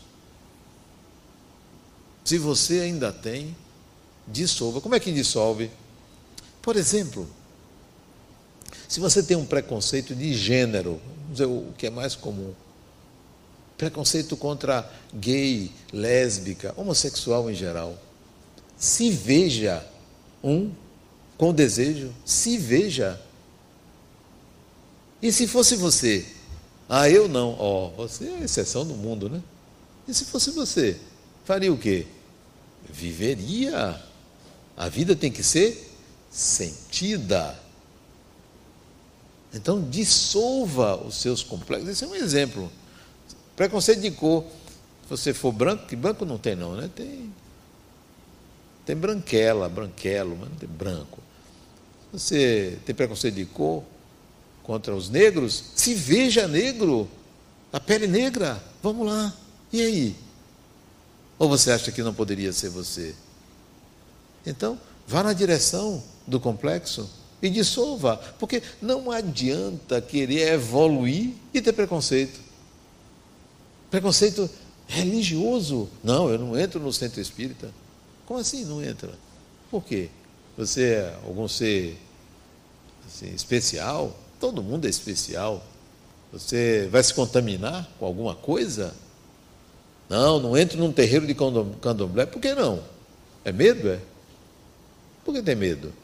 Se 2.25 2.37
você 2.37 2.81
ainda 2.81 3.13
tem, 3.13 3.57
dissolva. 4.27 4.81
Como 4.81 4.95
é 4.95 5.01
que 5.01 5.13
dissolve? 5.13 5.71
Por 6.61 6.77
exemplo, 6.77 7.29
se 8.89 8.99
você 8.99 9.23
tem 9.23 9.37
um 9.37 9.47
preconceito 9.47 10.15
de 10.15 10.35
gênero, 10.35 11.01
vamos 11.23 11.33
dizer 11.33 11.47
o 11.47 11.73
que 11.79 11.87
é 11.87 11.91
mais 11.91 12.17
comum, 12.17 12.53
preconceito 13.79 14.37
contra 14.37 14.91
gay, 15.15 15.71
lésbica, 15.93 16.75
homossexual 16.77 17.49
em 17.49 17.55
geral, 17.55 17.97
se 18.77 19.11
veja 19.11 19.87
um 20.43 20.73
com 21.41 21.55
desejo, 21.55 22.13
se 22.23 22.59
veja. 22.59 23.19
E 25.23 25.33
se 25.33 25.47
fosse 25.47 25.75
você? 25.75 26.27
Ah, 26.87 27.09
eu 27.09 27.27
não. 27.27 27.57
Ó, 27.59 27.87
oh, 27.87 27.91
você 27.97 28.27
é 28.27 28.35
a 28.43 28.45
exceção 28.45 28.87
do 28.87 28.93
mundo, 28.93 29.31
né? 29.31 29.43
E 30.07 30.13
se 30.13 30.27
fosse 30.27 30.51
você? 30.51 31.01
Faria 31.47 31.73
o 31.73 31.79
quê? 31.79 32.07
viveria. 32.93 33.99
A 34.77 34.89
vida 34.91 35.17
tem 35.17 35.33
que 35.33 35.43
ser 35.43 35.91
sentida. 36.31 37.59
Então, 39.55 39.83
dissolva 39.89 40.97
os 40.97 41.17
seus 41.17 41.43
complexos. 41.43 41.89
Esse 41.89 42.05
é 42.05 42.07
um 42.07 42.15
exemplo. 42.15 42.71
Preconceito 43.57 44.03
de 44.03 44.11
cor. 44.11 44.45
Se 45.05 45.09
você 45.09 45.33
for 45.33 45.53
branco, 45.53 45.87
que 45.87 45.97
branco 45.97 46.27
não 46.27 46.37
tem, 46.37 46.55
não, 46.55 46.77
né? 46.77 46.91
Tem, 46.95 47.33
tem 48.85 48.95
branquela, 48.95 49.71
branquelo, 49.71 50.37
mas 50.39 50.51
não 50.51 50.57
tem 50.57 50.69
branco. 50.69 51.30
Você 52.13 52.79
tem 52.85 52.95
preconceito 52.95 53.35
de 53.35 53.45
cor 53.45 53.85
contra 54.63 54.95
os 54.95 55.09
negros? 55.09 55.65
Se 55.75 55.95
veja 55.95 56.49
negro, 56.49 57.09
a 57.73 57.79
pele 57.79 58.07
negra. 58.07 58.63
Vamos 58.83 59.07
lá. 59.07 59.35
E 59.73 59.81
aí? 59.81 60.17
Ou 61.39 61.49
você 61.49 61.71
acha 61.71 61.93
que 61.93 62.03
não 62.03 62.13
poderia 62.13 62.53
ser 62.53 62.69
você? 62.69 63.15
Então, 64.45 64.79
vá 65.07 65.23
na 65.23 65.33
direção 65.33 66.03
do 66.27 66.41
complexo 66.41 67.09
e 67.43 67.49
dissolva, 67.49 68.17
porque 68.39 68.63
não 68.83 69.11
adianta 69.11 70.01
querer 70.01 70.53
evoluir 70.53 71.33
e 71.55 71.61
ter 71.61 71.73
preconceito. 71.73 72.41
Preconceito 73.91 74.51
religioso. 74.87 75.89
Não, 76.03 76.29
eu 76.29 76.39
não 76.39 76.59
entro 76.59 76.81
no 76.81 76.93
centro 76.93 77.21
espírita. 77.21 77.73
Como 78.27 78.39
assim 78.39 78.65
não 78.65 78.83
entra? 78.83 79.13
Por 79.71 79.83
quê? 79.85 80.11
Você 80.61 80.93
é 80.93 81.19
algum 81.27 81.49
ser 81.49 81.97
assim, 83.07 83.35
especial? 83.35 84.15
Todo 84.39 84.63
mundo 84.63 84.87
é 84.87 84.91
especial. 84.91 85.65
Você 86.31 86.87
vai 86.93 87.03
se 87.03 87.15
contaminar 87.15 87.89
com 87.99 88.05
alguma 88.05 88.35
coisa? 88.35 88.95
Não, 90.07 90.39
não 90.39 90.59
entro 90.59 90.77
num 90.77 90.93
terreiro 90.93 91.27
de 91.27 91.35
candomblé. 91.35 92.27
Por 92.27 92.43
que 92.43 92.55
não? 92.55 92.85
É 93.43 93.51
medo, 93.51 93.89
é? 93.89 94.01
Por 95.25 95.33
que 95.33 95.41
tem 95.41 95.57
medo? 95.57 95.95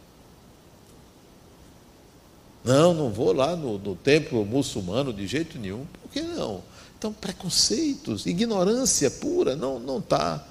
Não, 2.65 2.95
não 2.95 3.11
vou 3.11 3.35
lá 3.35 3.55
no, 3.55 3.77
no 3.77 3.95
templo 3.95 4.43
muçulmano 4.43 5.13
de 5.13 5.27
jeito 5.27 5.59
nenhum. 5.59 5.85
Por 6.01 6.11
que 6.11 6.23
não? 6.23 6.63
Então, 6.97 7.13
preconceitos, 7.13 8.25
ignorância 8.25 9.11
pura, 9.11 9.55
não 9.55 9.79
não 9.79 9.99
está 9.99 10.49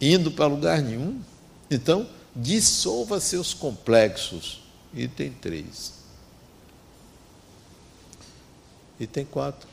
indo 0.00 0.30
para 0.30 0.46
lugar 0.46 0.80
nenhum. 0.80 1.20
Então, 1.68 2.06
dissolva 2.36 3.18
seus 3.18 3.54
complexos. 3.54 4.60
Item 4.94 5.32
3. 5.32 5.92
Item 9.00 9.24
4. 9.24 9.68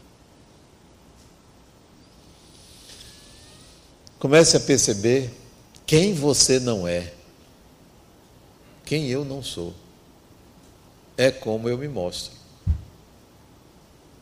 Comece 4.17 4.55
a 4.55 4.59
perceber 4.61 5.29
quem 5.85 6.13
você 6.13 6.59
não 6.59 6.87
é, 6.87 7.13
quem 8.85 9.09
eu 9.09 9.25
não 9.25 9.43
sou. 9.43 9.73
É 11.17 11.29
como 11.29 11.69
eu 11.69 11.77
me 11.77 11.87
mostro. 11.87 12.31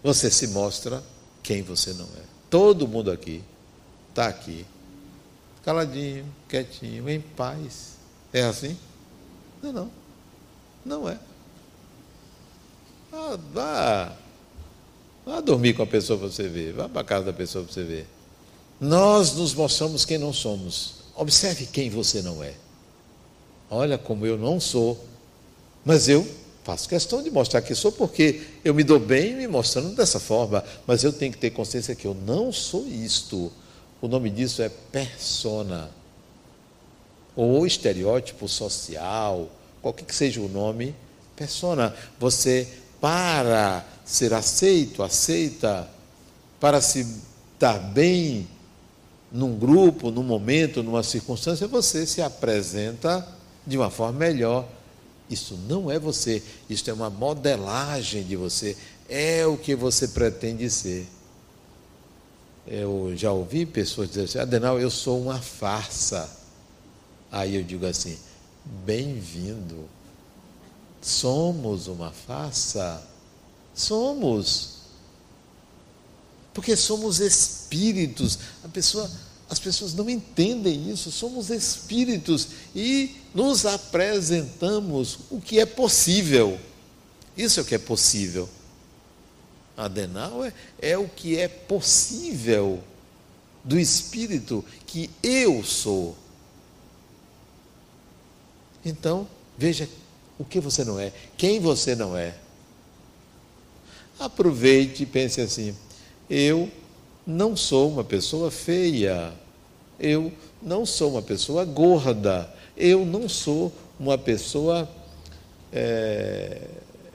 Você 0.04 0.32
se 0.32 0.48
mostra 0.48 1.04
quem 1.44 1.62
você 1.62 1.94
não 1.94 2.06
é. 2.06 2.24
Todo 2.50 2.88
mundo 2.88 3.12
aqui 3.12 3.44
está 4.10 4.28
aqui, 4.28 4.66
caladinho, 5.64 6.26
quietinho, 6.50 7.08
em 7.08 7.22
paz. 7.22 8.01
É 8.34 8.44
assim? 8.44 8.78
Não, 9.62 9.72
não. 9.74 9.92
Não 10.86 11.10
é. 11.10 11.18
Ah, 13.14 13.38
vá, 13.54 14.16
vá 15.26 15.42
dormir 15.42 15.74
com 15.74 15.84
a 15.84 15.88
pessoa 15.88 16.18
para 16.18 16.30
você 16.30 16.48
ver. 16.48 16.74
Vá 16.74 16.88
para 16.88 17.02
a 17.02 17.04
casa 17.04 17.26
da 17.26 17.34
pessoa 17.34 17.64
para 17.64 17.74
você 17.74 17.84
ver. 17.84 18.08
Nós 18.80 19.34
nos 19.34 19.54
mostramos 19.54 20.06
quem 20.06 20.18
não 20.18 20.34
somos. 20.34 21.02
Observe 21.16 21.66
quem 21.66 21.90
você 21.90 22.22
não 22.22 22.44
é. 22.44 22.54
Olha 23.70 23.98
como 23.98 24.26
eu 24.26 24.38
não 24.38 24.60
sou. 24.60 25.06
Mas 25.84 26.08
eu 26.08 26.28
faço 26.64 26.88
questão 26.88 27.22
de 27.22 27.30
mostrar 27.30 27.62
que 27.62 27.76
sou, 27.76 27.92
porque 27.92 28.42
eu 28.64 28.74
me 28.74 28.84
dou 28.84 29.00
bem 29.00 29.36
me 29.36 29.48
mostrando 29.48 29.96
dessa 29.96 30.20
forma. 30.20 30.64
Mas 30.88 31.04
eu 31.04 31.12
tenho 31.12 31.32
que 31.32 31.38
ter 31.38 31.52
consciência 31.52 31.96
que 31.96 32.06
eu 32.08 32.14
não 32.14 32.52
sou 32.52 32.88
isto. 32.88 33.52
O 34.02 34.08
nome 34.08 34.30
disso 34.30 34.62
é 34.62 34.70
persona. 34.70 35.92
Ou 37.36 37.66
estereótipo 37.66 38.48
social, 38.48 39.50
qualquer 39.82 40.06
que 40.06 40.16
seja 40.16 40.42
o 40.42 40.50
nome, 40.50 40.96
persona. 41.36 41.96
Você, 42.20 42.68
para 43.00 43.86
ser 44.06 44.34
aceito, 44.34 45.02
aceita, 45.02 45.90
para 46.60 46.82
se 46.82 47.08
estar 47.54 47.80
bem 47.80 48.48
num 49.32 49.58
grupo, 49.58 50.12
num 50.12 50.24
momento, 50.24 50.84
numa 50.84 51.04
circunstância, 51.04 51.68
você 51.68 52.06
se 52.06 52.22
apresenta 52.22 53.26
de 53.66 53.78
uma 53.78 53.90
forma 53.90 54.20
melhor. 54.20 54.68
Isso 55.30 55.58
não 55.68 55.90
é 55.90 55.98
você, 55.98 56.44
isso 56.70 56.90
é 56.90 56.94
uma 56.94 57.10
modelagem 57.10 58.24
de 58.24 58.36
você, 58.36 58.76
é 59.08 59.46
o 59.46 59.58
que 59.58 59.76
você 59.76 60.10
pretende 60.10 60.70
ser. 60.70 61.08
Eu 62.68 63.14
já 63.16 63.32
ouvi 63.32 63.66
pessoas 63.66 64.10
dizer 64.10 64.24
assim: 64.24 64.40
Adenal, 64.40 64.80
eu 64.80 64.90
sou 64.90 65.22
uma 65.22 65.40
farsa. 65.40 66.30
Aí 67.32 67.56
eu 67.56 67.64
digo 67.64 67.86
assim: 67.86 68.18
bem-vindo. 68.86 69.88
Somos 71.02 71.88
uma 71.88 72.12
farsa. 72.12 73.02
Somos. 73.74 74.82
Porque 76.54 76.76
somos 76.76 77.20
espíritos. 77.20 78.38
A 78.64 78.68
pessoa 78.68 79.10
as 79.52 79.60
pessoas 79.60 79.94
não 79.94 80.10
entendem 80.10 80.90
isso, 80.90 81.12
somos 81.12 81.50
espíritos 81.50 82.48
e 82.74 83.18
nos 83.36 83.66
apresentamos 83.66 85.20
o 85.30 85.42
que 85.42 85.60
é 85.60 85.66
possível. 85.66 86.58
Isso 87.36 87.60
é 87.60 87.64
o 87.64 87.66
que 87.66 87.76
é 87.76 87.78
possível. 87.78 88.48
Adenal 89.76 90.46
é, 90.46 90.54
é 90.82 90.98
o 90.98 91.06
que 91.06 91.38
é 91.38 91.50
possível 91.50 92.82
do 93.62 93.78
espírito 93.78 94.64
que 94.88 95.10
eu 95.22 95.66
sou. 95.66 96.16
Então, 98.86 99.28
veja 99.58 99.88
o 100.38 100.44
que 100.44 100.60
você 100.60 100.84
não 100.84 101.00
é, 101.00 101.12
quem 101.38 101.60
você 101.60 101.96
não 101.96 102.18
é. 102.18 102.36
Aproveite 104.20 105.04
e 105.04 105.06
pense 105.06 105.42
assim: 105.42 105.76
eu 106.30 106.70
não 107.26 107.56
sou 107.56 107.90
uma 107.90 108.04
pessoa 108.04 108.50
feia, 108.50 109.34
eu 110.00 110.32
não 110.62 110.86
sou 110.86 111.12
uma 111.12 111.22
pessoa 111.22 111.66
gorda, 111.66 112.52
eu 112.76 113.06
não 113.06 113.30
sou 113.30 113.72
uma 114.00 114.18
pessoa 114.18 114.90
é, 115.72 116.62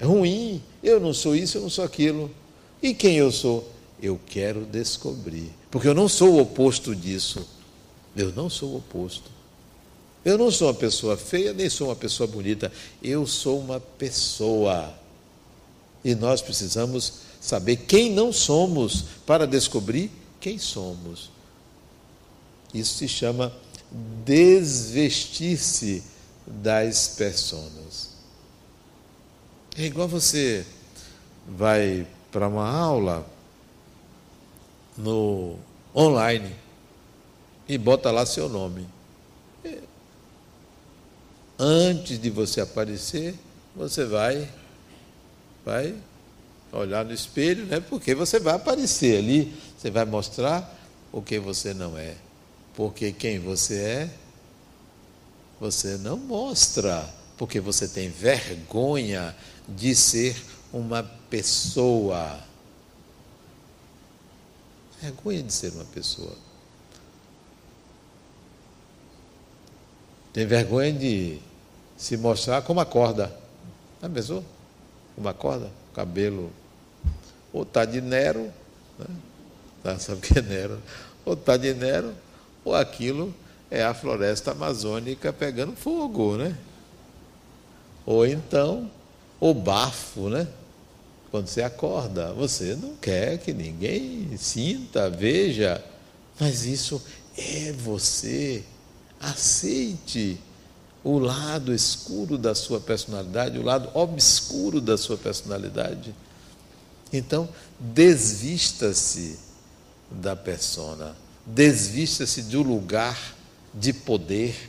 ruim, 0.02 0.62
eu 0.82 1.00
não 1.00 1.12
sou 1.12 1.34
isso, 1.34 1.58
eu 1.58 1.62
não 1.62 1.70
sou 1.70 1.84
aquilo. 1.84 2.30
E 2.82 2.94
quem 2.94 3.16
eu 3.16 3.32
sou? 3.32 3.68
Eu 4.00 4.20
quero 4.26 4.60
descobrir, 4.66 5.50
porque 5.70 5.88
eu 5.88 5.94
não 5.94 6.08
sou 6.08 6.34
o 6.34 6.40
oposto 6.40 6.94
disso. 6.94 7.46
Eu 8.16 8.32
não 8.32 8.48
sou 8.48 8.70
o 8.70 8.76
oposto. 8.78 9.30
Eu 10.26 10.36
não 10.36 10.50
sou 10.50 10.66
uma 10.66 10.74
pessoa 10.74 11.16
feia, 11.16 11.52
nem 11.52 11.70
sou 11.70 11.86
uma 11.86 11.94
pessoa 11.94 12.26
bonita. 12.26 12.72
Eu 13.00 13.28
sou 13.28 13.60
uma 13.60 13.78
pessoa. 13.78 14.92
E 16.04 16.16
nós 16.16 16.42
precisamos 16.42 17.12
saber 17.40 17.76
quem 17.76 18.10
não 18.10 18.32
somos 18.32 19.04
para 19.24 19.46
descobrir 19.46 20.10
quem 20.40 20.58
somos. 20.58 21.30
Isso 22.74 22.98
se 22.98 23.06
chama 23.06 23.54
desvestir-se 24.24 26.02
das 26.44 27.06
personas. 27.06 28.10
É 29.78 29.84
igual 29.84 30.08
você 30.08 30.66
vai 31.46 32.04
para 32.32 32.48
uma 32.48 32.68
aula 32.68 33.24
no 34.96 35.54
online 35.94 36.52
e 37.68 37.78
bota 37.78 38.10
lá 38.10 38.26
seu 38.26 38.48
nome. 38.48 38.95
Antes 41.58 42.20
de 42.20 42.28
você 42.28 42.60
aparecer, 42.60 43.34
você 43.74 44.04
vai 44.04 44.48
vai 45.64 45.96
olhar 46.72 47.04
no 47.04 47.12
espelho, 47.12 47.66
né? 47.66 47.80
Porque 47.80 48.14
você 48.14 48.38
vai 48.38 48.54
aparecer 48.54 49.18
ali, 49.18 49.52
você 49.76 49.90
vai 49.90 50.04
mostrar 50.04 50.78
o 51.10 51.20
que 51.20 51.38
você 51.38 51.74
não 51.74 51.98
é. 51.98 52.14
Porque 52.74 53.12
quem 53.12 53.38
você 53.38 53.74
é, 53.74 54.10
você 55.58 55.96
não 55.96 56.16
mostra, 56.16 57.08
porque 57.36 57.58
você 57.58 57.88
tem 57.88 58.10
vergonha 58.10 59.34
de 59.68 59.94
ser 59.94 60.36
uma 60.72 61.02
pessoa. 61.02 62.38
Vergonha 65.00 65.42
de 65.42 65.52
ser 65.52 65.72
uma 65.72 65.84
pessoa. 65.86 66.36
Tem 70.32 70.46
vergonha 70.46 70.92
de 70.92 71.40
se 71.96 72.16
mostrar 72.16 72.62
como 72.62 72.80
acorda. 72.80 73.32
Já 74.02 74.08
pensou? 74.08 74.44
Como 75.14 75.28
acorda? 75.28 75.70
Cabelo. 75.94 76.50
Ou 77.52 77.62
está 77.62 77.84
de 77.84 78.00
Nero, 78.00 78.52
né? 78.98 79.06
Tá, 79.82 79.98
sabe 79.98 80.18
o 80.18 80.20
que 80.20 80.38
é 80.38 80.42
Nero? 80.42 80.80
Ou 81.24 81.34
está 81.34 81.56
de 81.56 81.72
Nero, 81.72 82.12
ou 82.64 82.74
aquilo 82.74 83.34
é 83.70 83.82
a 83.82 83.94
floresta 83.94 84.52
amazônica 84.52 85.32
pegando 85.32 85.74
fogo, 85.74 86.36
né? 86.36 86.56
Ou 88.04 88.26
então 88.26 88.90
o 89.40 89.52
bafo, 89.52 90.28
né? 90.28 90.46
Quando 91.30 91.48
você 91.48 91.62
acorda, 91.62 92.32
você 92.32 92.76
não 92.76 92.94
quer 92.96 93.38
que 93.38 93.52
ninguém 93.52 94.36
sinta, 94.36 95.10
veja, 95.10 95.84
mas 96.38 96.64
isso 96.64 97.02
é 97.36 97.72
você. 97.72 98.62
Aceite 99.18 100.38
o 101.06 101.18
lado 101.18 101.72
escuro 101.72 102.36
da 102.36 102.54
sua 102.54 102.80
personalidade, 102.80 103.58
o 103.58 103.62
lado 103.62 103.88
obscuro 103.94 104.80
da 104.80 104.96
sua 104.96 105.16
personalidade. 105.16 106.14
Então, 107.12 107.48
desvista-se 107.78 109.38
da 110.10 110.34
persona 110.34 111.14
desvista-se 111.46 112.42
do 112.42 112.62
lugar 112.62 113.16
de 113.72 113.92
poder, 113.92 114.68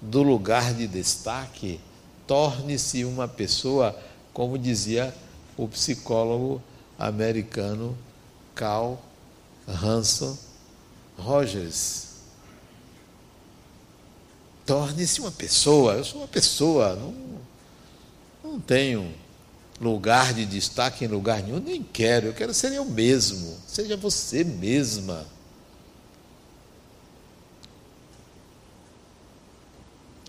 do 0.00 0.22
lugar 0.22 0.74
de 0.74 0.88
destaque, 0.88 1.80
torne-se 2.26 3.04
uma 3.04 3.28
pessoa, 3.28 3.96
como 4.32 4.58
dizia 4.58 5.14
o 5.56 5.68
psicólogo 5.68 6.60
americano 6.98 7.96
Carl 8.54 8.98
Hanson 9.68 10.36
Rogers. 11.16 12.05
Torne-se 14.66 15.20
uma 15.20 15.30
pessoa. 15.30 15.94
Eu 15.94 16.04
sou 16.04 16.20
uma 16.20 16.28
pessoa, 16.28 16.96
não, 16.96 17.14
não 18.42 18.60
tenho 18.60 19.14
lugar 19.80 20.34
de 20.34 20.44
destaque 20.44 21.04
em 21.04 21.08
lugar 21.08 21.42
nenhum, 21.42 21.60
nem 21.60 21.82
quero, 21.82 22.26
eu 22.26 22.34
quero 22.34 22.52
ser 22.52 22.72
eu 22.72 22.84
mesmo. 22.84 23.56
Seja 23.66 23.96
você 23.96 24.42
mesma. 24.42 25.26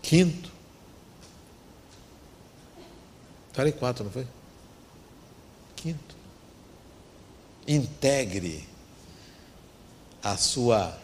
Quinto. 0.01 0.51
Falei 3.51 3.71
quatro, 3.71 4.03
não 4.03 4.11
foi? 4.11 4.27
Quinto. 5.75 6.15
Integre 7.67 8.67
a 10.23 10.37
sua 10.37 10.97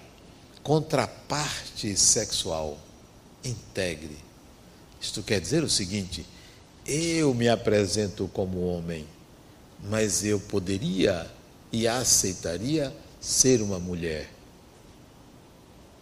contraparte 0.61 1.97
sexual. 1.97 2.77
Integre. 3.43 4.17
Isto 5.01 5.21
quer 5.21 5.41
dizer 5.41 5.63
o 5.63 5.69
seguinte: 5.69 6.25
eu 6.85 7.33
me 7.33 7.47
apresento 7.47 8.29
como 8.33 8.65
homem, 8.67 9.05
mas 9.83 10.23
eu 10.23 10.39
poderia 10.39 11.29
e 11.71 11.87
aceitaria 11.87 12.93
ser 13.19 13.61
uma 13.61 13.79
mulher. 13.79 14.29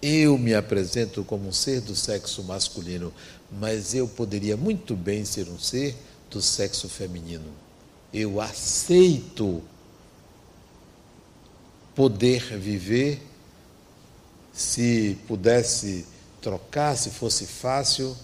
Eu 0.01 0.37
me 0.37 0.55
apresento 0.55 1.23
como 1.23 1.47
um 1.47 1.51
ser 1.51 1.81
do 1.81 1.95
sexo 1.95 2.43
masculino, 2.43 3.13
mas 3.51 3.93
eu 3.93 4.07
poderia 4.07 4.57
muito 4.57 4.95
bem 4.95 5.23
ser 5.23 5.47
um 5.47 5.59
ser 5.59 5.95
do 6.29 6.41
sexo 6.41 6.89
feminino. 6.89 7.53
Eu 8.11 8.41
aceito 8.41 9.61
poder 11.93 12.57
viver, 12.57 13.21
se 14.51 15.17
pudesse 15.27 16.05
trocar, 16.41 16.97
se 16.97 17.11
fosse 17.11 17.45
fácil, 17.45 18.15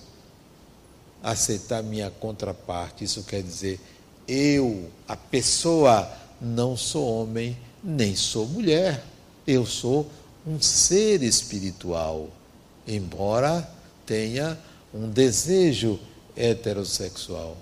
aceitar 1.22 1.84
minha 1.84 2.10
contraparte. 2.10 3.04
Isso 3.04 3.24
quer 3.24 3.44
dizer, 3.44 3.80
eu, 4.28 4.90
a 5.08 5.16
pessoa, 5.16 6.12
não 6.42 6.76
sou 6.76 7.22
homem, 7.22 7.58
nem 7.84 8.16
sou 8.16 8.48
mulher. 8.48 9.04
Eu 9.46 9.66
sou 9.66 10.10
um 10.46 10.60
ser 10.60 11.24
espiritual, 11.24 12.28
embora 12.88 13.70
tenha 14.06 14.58
um 14.94 15.10
desejo 15.10 16.00
heterossexual, 16.36 17.58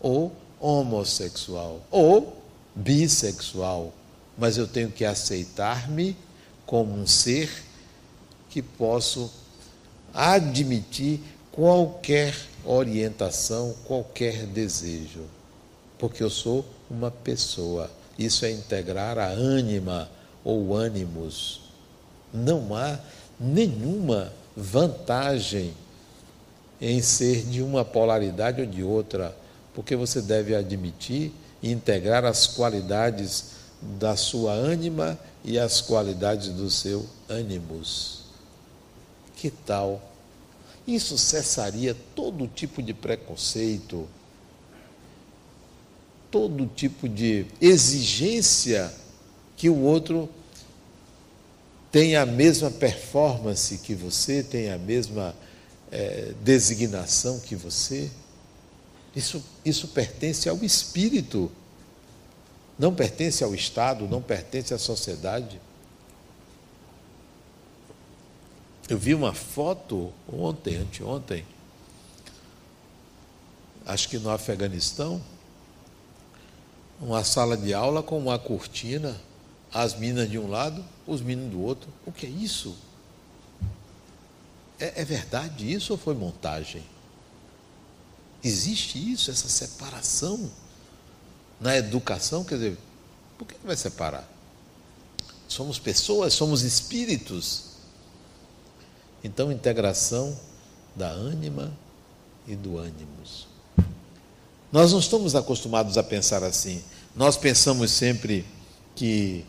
ou 0.00 0.32
homossexual, 0.60 1.80
ou 1.90 2.42
bissexual, 2.74 3.92
mas 4.38 4.56
eu 4.56 4.66
tenho 4.66 4.90
que 4.90 5.04
aceitar-me 5.04 6.16
como 6.64 6.92
um 6.94 7.06
ser 7.06 7.50
que 8.48 8.62
posso 8.62 9.30
admitir 10.14 11.20
qualquer 11.50 12.34
orientação, 12.64 13.74
qualquer 13.84 14.46
desejo, 14.46 15.22
porque 15.98 16.22
eu 16.22 16.30
sou 16.30 16.64
uma 16.90 17.10
pessoa. 17.10 17.90
Isso 18.18 18.44
é 18.44 18.50
integrar 18.50 19.18
a 19.18 19.26
ânima 19.26 20.10
ou 20.44 20.74
ânimos 20.74 21.62
não 22.32 22.74
há 22.74 22.98
nenhuma 23.38 24.32
vantagem 24.56 25.74
em 26.80 27.00
ser 27.02 27.44
de 27.44 27.62
uma 27.62 27.84
polaridade 27.84 28.60
ou 28.60 28.66
de 28.66 28.82
outra, 28.82 29.36
porque 29.74 29.94
você 29.94 30.20
deve 30.20 30.54
admitir 30.54 31.32
e 31.62 31.70
integrar 31.70 32.24
as 32.24 32.46
qualidades 32.46 33.52
da 33.80 34.16
sua 34.16 34.52
ânima 34.52 35.18
e 35.44 35.58
as 35.58 35.80
qualidades 35.80 36.48
do 36.48 36.70
seu 36.70 37.06
ânimos. 37.28 38.21
Que 39.42 39.50
tal? 39.50 40.00
Isso 40.86 41.18
cessaria 41.18 41.96
todo 42.14 42.46
tipo 42.46 42.80
de 42.80 42.94
preconceito, 42.94 44.08
todo 46.30 46.64
tipo 46.64 47.08
de 47.08 47.44
exigência 47.60 48.94
que 49.56 49.68
o 49.68 49.76
outro 49.80 50.28
tem 51.90 52.14
a 52.14 52.24
mesma 52.24 52.70
performance 52.70 53.78
que 53.78 53.96
você, 53.96 54.44
tem 54.44 54.70
a 54.70 54.78
mesma 54.78 55.34
é, 55.90 56.34
designação 56.44 57.40
que 57.40 57.56
você. 57.56 58.08
Isso, 59.12 59.42
isso 59.64 59.88
pertence 59.88 60.48
ao 60.48 60.62
espírito, 60.62 61.50
não 62.78 62.94
pertence 62.94 63.42
ao 63.42 63.52
Estado, 63.52 64.06
não 64.06 64.22
pertence 64.22 64.72
à 64.72 64.78
sociedade. 64.78 65.60
Eu 68.88 68.98
vi 68.98 69.14
uma 69.14 69.32
foto 69.32 70.12
ontem, 70.30 70.76
anteontem, 70.76 71.46
acho 73.86 74.08
que 74.08 74.18
no 74.18 74.30
Afeganistão, 74.30 75.22
uma 77.00 77.24
sala 77.24 77.56
de 77.56 77.72
aula 77.72 78.02
com 78.02 78.18
uma 78.18 78.38
cortina, 78.38 79.20
as 79.72 79.94
minas 79.94 80.30
de 80.30 80.38
um 80.38 80.48
lado, 80.48 80.84
os 81.06 81.20
meninos 81.20 81.50
do 81.50 81.60
outro. 81.60 81.88
O 82.04 82.12
que 82.12 82.26
é 82.26 82.28
isso? 82.28 82.76
É, 84.78 85.00
é 85.00 85.04
verdade 85.04 85.72
isso 85.72 85.92
ou 85.92 85.98
foi 85.98 86.14
montagem? 86.14 86.82
Existe 88.44 88.98
isso, 89.12 89.30
essa 89.30 89.48
separação 89.48 90.50
na 91.60 91.76
educação? 91.76 92.44
Quer 92.44 92.56
dizer, 92.56 92.78
por 93.38 93.46
que 93.46 93.54
vai 93.64 93.76
separar? 93.76 94.28
Somos 95.48 95.78
pessoas, 95.78 96.34
somos 96.34 96.62
espíritos. 96.62 97.71
Então, 99.24 99.52
integração 99.52 100.36
da 100.94 101.08
ânima 101.08 101.72
e 102.46 102.54
do 102.54 102.78
ânimos. 102.78 103.46
Nós 104.70 104.92
não 104.92 104.98
estamos 104.98 105.34
acostumados 105.34 105.98
a 105.98 106.02
pensar 106.02 106.42
assim. 106.42 106.82
Nós 107.14 107.36
pensamos 107.36 107.90
sempre 107.90 108.44
que 108.96 109.44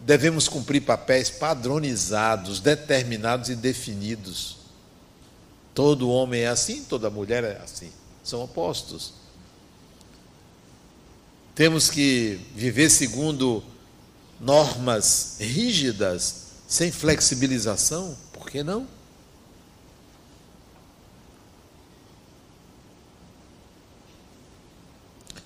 devemos 0.00 0.48
cumprir 0.48 0.82
papéis 0.82 1.30
padronizados, 1.30 2.60
determinados 2.60 3.48
e 3.48 3.54
definidos. 3.54 4.56
Todo 5.74 6.10
homem 6.10 6.42
é 6.42 6.48
assim, 6.48 6.82
toda 6.84 7.08
mulher 7.08 7.44
é 7.44 7.60
assim. 7.62 7.90
São 8.24 8.42
opostos. 8.42 9.14
Temos 11.54 11.90
que 11.90 12.40
viver 12.54 12.90
segundo 12.90 13.62
normas 14.40 15.36
rígidas, 15.38 16.46
sem 16.66 16.90
flexibilização, 16.90 18.16
por 18.50 18.52
que 18.52 18.62
não? 18.64 18.84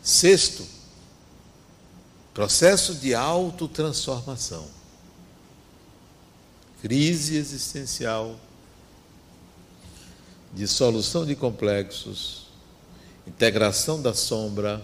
Sexto, 0.03 0.67
processo 2.33 2.95
de 2.95 3.15
autotransformação. 3.15 4.67
Crise 6.81 7.37
existencial, 7.37 8.37
dissolução 10.55 11.27
de 11.27 11.37
complexos, 11.37 12.47
integração 13.27 14.01
da 14.01 14.15
sombra, 14.15 14.83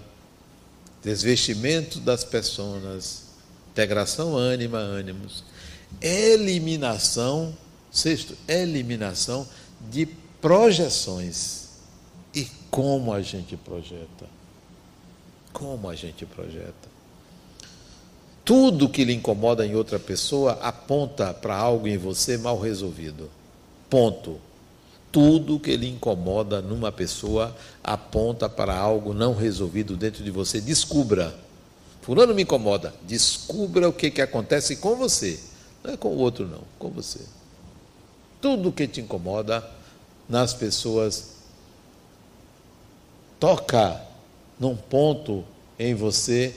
desvestimento 1.02 2.00
das 2.00 2.22
pessoas, 2.22 3.24
integração 3.70 4.36
ânima, 4.36 4.78
ânimos, 4.78 5.42
eliminação, 6.00 7.56
sexto, 7.90 8.36
eliminação 8.46 9.46
de 9.90 10.06
projeções. 10.40 11.68
E 12.34 12.46
como 12.70 13.12
a 13.12 13.20
gente 13.20 13.56
projeta? 13.56 14.26
Como 15.52 15.88
a 15.88 15.94
gente 15.94 16.24
projeta? 16.24 16.88
Tudo 18.44 18.88
que 18.88 19.04
lhe 19.04 19.12
incomoda 19.12 19.66
em 19.66 19.74
outra 19.74 19.98
pessoa 19.98 20.52
aponta 20.62 21.32
para 21.34 21.56
algo 21.56 21.86
em 21.86 21.98
você 21.98 22.38
mal 22.38 22.58
resolvido. 22.58 23.30
Ponto. 23.88 24.38
Tudo 25.12 25.58
que 25.58 25.76
lhe 25.76 25.88
incomoda 25.88 26.60
numa 26.60 26.92
pessoa 26.92 27.56
aponta 27.82 28.48
para 28.48 28.76
algo 28.76 29.12
não 29.12 29.34
resolvido 29.34 29.96
dentro 29.96 30.22
de 30.22 30.30
você. 30.30 30.60
Descubra. 30.60 31.34
Fulano 32.02 32.34
me 32.34 32.42
incomoda. 32.42 32.94
Descubra 33.02 33.88
o 33.88 33.92
que, 33.92 34.10
que 34.10 34.22
acontece 34.22 34.76
com 34.76 34.96
você. 34.96 35.38
Não 35.82 35.94
é 35.94 35.96
com 35.96 36.08
o 36.08 36.18
outro, 36.18 36.46
não, 36.46 36.62
com 36.78 36.90
você. 36.90 37.20
Tudo 38.40 38.72
que 38.72 38.88
te 38.88 39.00
incomoda 39.00 39.68
nas 40.28 40.54
pessoas 40.54 41.34
toca 43.38 44.00
num 44.58 44.76
ponto 44.76 45.44
em 45.78 45.94
você 45.94 46.54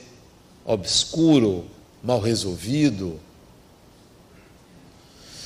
obscuro, 0.64 1.64
mal 2.02 2.20
resolvido. 2.20 3.18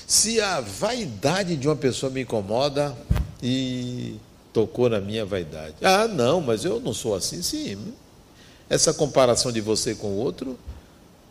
Se 0.07 0.41
a 0.41 0.61
vaidade 0.61 1.57
de 1.57 1.68
uma 1.68 1.76
pessoa 1.76 2.11
me 2.11 2.22
incomoda 2.22 2.97
e 3.43 4.16
tocou 4.53 4.89
na 4.89 5.01
minha 5.01 5.24
vaidade. 5.24 5.76
Ah, 5.82 6.09
não, 6.09 6.41
mas 6.41 6.64
eu 6.64 6.80
não 6.80 6.95
sou 6.95 7.14
assim. 7.14 7.43
Sim. 7.43 7.95
Essa 8.68 8.93
comparação 8.93 9.53
de 9.53 9.61
você 9.61 9.95
com 9.95 10.09
o 10.09 10.16
outro, 10.16 10.59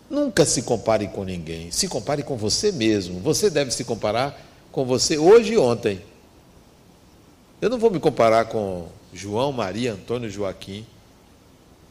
nunca 0.09 0.45
se 0.45 0.61
compare 0.61 1.07
com 1.07 1.23
ninguém. 1.23 1.71
Se 1.71 1.87
compare 1.87 2.23
com 2.23 2.37
você 2.37 2.71
mesmo. 2.71 3.19
Você 3.19 3.49
deve 3.49 3.71
se 3.71 3.83
comparar 3.83 4.39
com 4.77 4.85
você 4.85 5.17
hoje 5.17 5.53
e 5.53 5.57
ontem. 5.57 5.99
Eu 7.59 7.67
não 7.67 7.79
vou 7.79 7.89
me 7.89 7.99
comparar 7.99 8.45
com 8.45 8.87
João, 9.11 9.51
Maria, 9.51 9.93
Antônio, 9.93 10.29
Joaquim. 10.29 10.85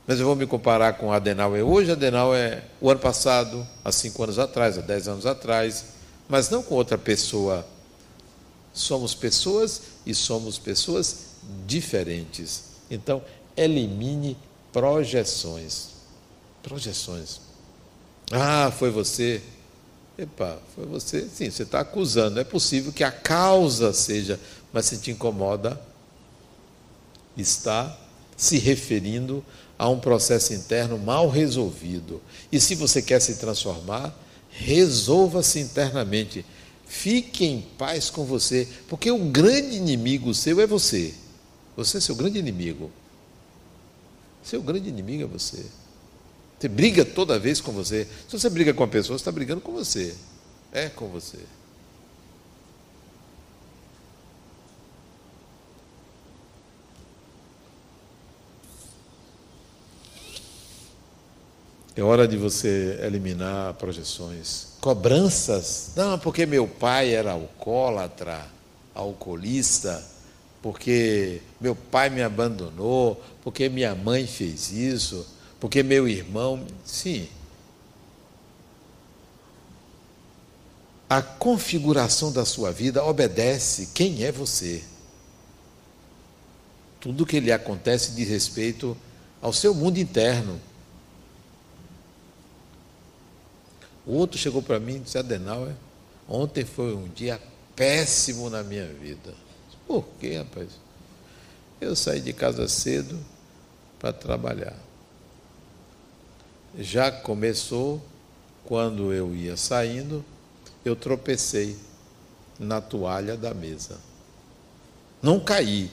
Mas 0.07 0.20
eu 0.20 0.26
vou 0.26 0.37
me 0.37 0.47
comparar 0.47 0.93
com 0.93 1.12
Adenauer 1.12 1.66
hoje, 1.66 1.91
Adenauer 1.91 2.39
é 2.39 2.64
o 2.80 2.89
ano 2.89 3.01
passado, 3.01 3.66
há 3.84 3.91
cinco 3.91 4.22
anos 4.22 4.39
atrás, 4.39 4.78
há 4.78 4.82
dez 4.82 5.09
anos 5.09 5.26
atrás, 5.26 5.87
mas 6.28 6.49
não 6.49 6.62
com 6.62 6.76
outra 6.76 6.97
pessoa. 6.97 7.66
Somos 8.72 9.16
pessoas 9.16 9.82
e 10.07 10.14
somos 10.14 10.57
pessoas 10.57 11.30
diferentes. 11.66 12.66
Então, 12.89 13.20
elimine 13.57 14.37
projeções. 14.72 15.89
Projeções. 16.62 17.41
Ah, 18.30 18.72
foi 18.78 18.91
você. 18.91 19.43
Epa, 20.19 20.59
foi 20.75 20.87
você. 20.87 21.29
Sim, 21.29 21.51
você 21.51 21.62
está 21.62 21.81
acusando. 21.81 22.41
É 22.41 22.45
possível 22.45 22.93
que 22.93 23.05
a 23.05 23.12
causa 23.12 23.93
seja, 23.93 24.41
mas 24.73 24.87
se 24.87 24.99
te 24.99 25.11
incomoda, 25.11 25.81
está 27.37 27.97
se 28.37 28.59
referindo 28.59 29.45
a 29.79 29.89
um 29.89 30.01
processo 30.01 30.55
interno 30.55 30.99
mal 30.99 31.29
resolvido. 31.29 32.23
E 32.51 32.59
se 32.59 32.75
você 32.75 33.03
quer 33.03 33.21
se 33.21 33.37
transformar, 33.37 34.14
resolva-se 34.51 35.61
internamente. 35.61 36.45
Fique 36.87 37.45
em 37.45 37.61
paz 37.61 38.09
com 38.09 38.25
você, 38.25 38.67
porque 38.89 39.11
o 39.11 39.19
grande 39.19 39.77
inimigo 39.77 40.33
seu 40.33 40.61
é 40.61 40.67
você. 40.67 41.12
Você 41.77 41.99
é 41.99 42.01
seu 42.01 42.14
grande 42.14 42.39
inimigo. 42.39 42.91
Seu 44.43 44.62
grande 44.62 44.89
inimigo 44.89 45.25
é 45.25 45.27
você. 45.27 45.67
Você 46.59 46.68
briga 46.68 47.04
toda 47.04 47.38
vez 47.38 47.61
com 47.61 47.72
você. 47.72 48.07
Se 48.28 48.38
você 48.38 48.48
briga 48.48 48.72
com 48.72 48.82
a 48.82 48.88
pessoa, 48.88 49.18
você 49.18 49.22
está 49.22 49.32
brigando 49.32 49.61
com 49.61 49.72
você. 49.72 50.14
É 50.72 50.88
com 50.88 51.09
você. 51.09 51.38
É 61.94 62.02
hora 62.02 62.28
de 62.28 62.36
você 62.36 62.98
eliminar 63.02 63.72
projeções. 63.74 64.68
Cobranças. 64.82 65.92
Não, 65.96 66.18
porque 66.18 66.44
meu 66.44 66.68
pai 66.68 67.14
era 67.14 67.32
alcoólatra, 67.32 68.46
alcoolista, 68.94 70.04
porque 70.61 71.40
meu 71.59 71.74
pai 71.74 72.11
me 72.11 72.22
abandonou, 72.22 73.22
porque 73.42 73.70
minha 73.70 73.94
mãe 73.94 74.26
fez 74.26 74.70
isso, 74.70 75.26
porque 75.61 75.82
meu 75.82 76.09
irmão. 76.09 76.66
Sim. 76.84 77.28
A 81.09 81.22
configuração 81.22 82.32
da 82.32 82.44
sua 82.44 82.72
vida 82.72 83.04
obedece 83.04 83.90
quem 83.94 84.24
é 84.24 84.32
você. 84.32 84.82
Tudo 87.00 87.24
que 87.24 87.38
lhe 87.38 87.52
acontece 87.52 88.12
diz 88.12 88.28
respeito 88.28 88.96
ao 89.40 89.52
seu 89.52 89.72
mundo 89.72 89.98
interno. 89.98 90.61
O 94.04 94.14
outro 94.14 94.38
chegou 94.38 94.62
para 94.62 94.80
mim 94.80 94.96
e 94.96 95.00
disse, 95.00 95.18
Adenauer, 95.18 95.74
ontem 96.28 96.64
foi 96.64 96.94
um 96.94 97.09
dia 97.09 97.40
péssimo 97.76 98.50
na 98.50 98.62
minha 98.62 98.86
vida. 98.86 99.34
Por 99.86 100.04
quê, 100.20 100.38
rapaz? 100.38 100.70
Eu 101.80 101.94
saí 101.94 102.20
de 102.20 102.32
casa 102.32 102.66
cedo 102.66 103.18
para 103.98 104.12
trabalhar. 104.12 104.86
Já 106.79 107.11
começou, 107.11 108.03
quando 108.64 109.12
eu 109.12 109.35
ia 109.35 109.57
saindo, 109.57 110.24
eu 110.85 110.95
tropecei 110.95 111.77
na 112.59 112.81
toalha 112.81 113.37
da 113.37 113.55
mesa. 113.55 113.99
Não 115.22 115.41
caí, 115.41 115.91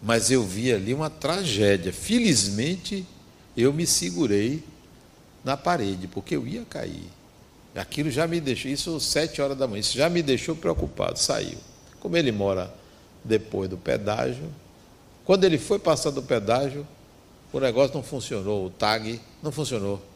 mas 0.00 0.30
eu 0.30 0.44
vi 0.44 0.72
ali 0.72 0.94
uma 0.94 1.10
tragédia. 1.10 1.92
Felizmente, 1.92 3.04
eu 3.56 3.72
me 3.72 3.86
segurei 3.86 4.62
na 5.44 5.56
parede, 5.56 6.06
porque 6.06 6.36
eu 6.36 6.46
ia 6.46 6.64
cair. 6.64 7.10
Aquilo 7.74 8.10
já 8.10 8.26
me 8.26 8.40
deixou, 8.40 8.70
isso 8.70 9.00
sete 9.00 9.40
horas 9.40 9.56
da 9.56 9.66
manhã, 9.66 9.80
isso 9.80 9.96
já 9.96 10.08
me 10.08 10.22
deixou 10.22 10.54
preocupado, 10.54 11.18
saiu. 11.18 11.58
Como 11.98 12.16
ele 12.16 12.30
mora 12.30 12.72
depois 13.24 13.68
do 13.68 13.76
pedágio, 13.76 14.52
quando 15.24 15.44
ele 15.44 15.58
foi 15.58 15.78
passar 15.78 16.10
do 16.10 16.22
pedágio, 16.22 16.86
o 17.52 17.58
negócio 17.60 17.94
não 17.94 18.02
funcionou, 18.02 18.66
o 18.66 18.70
tag 18.70 19.20
não 19.42 19.50
funcionou. 19.50 20.11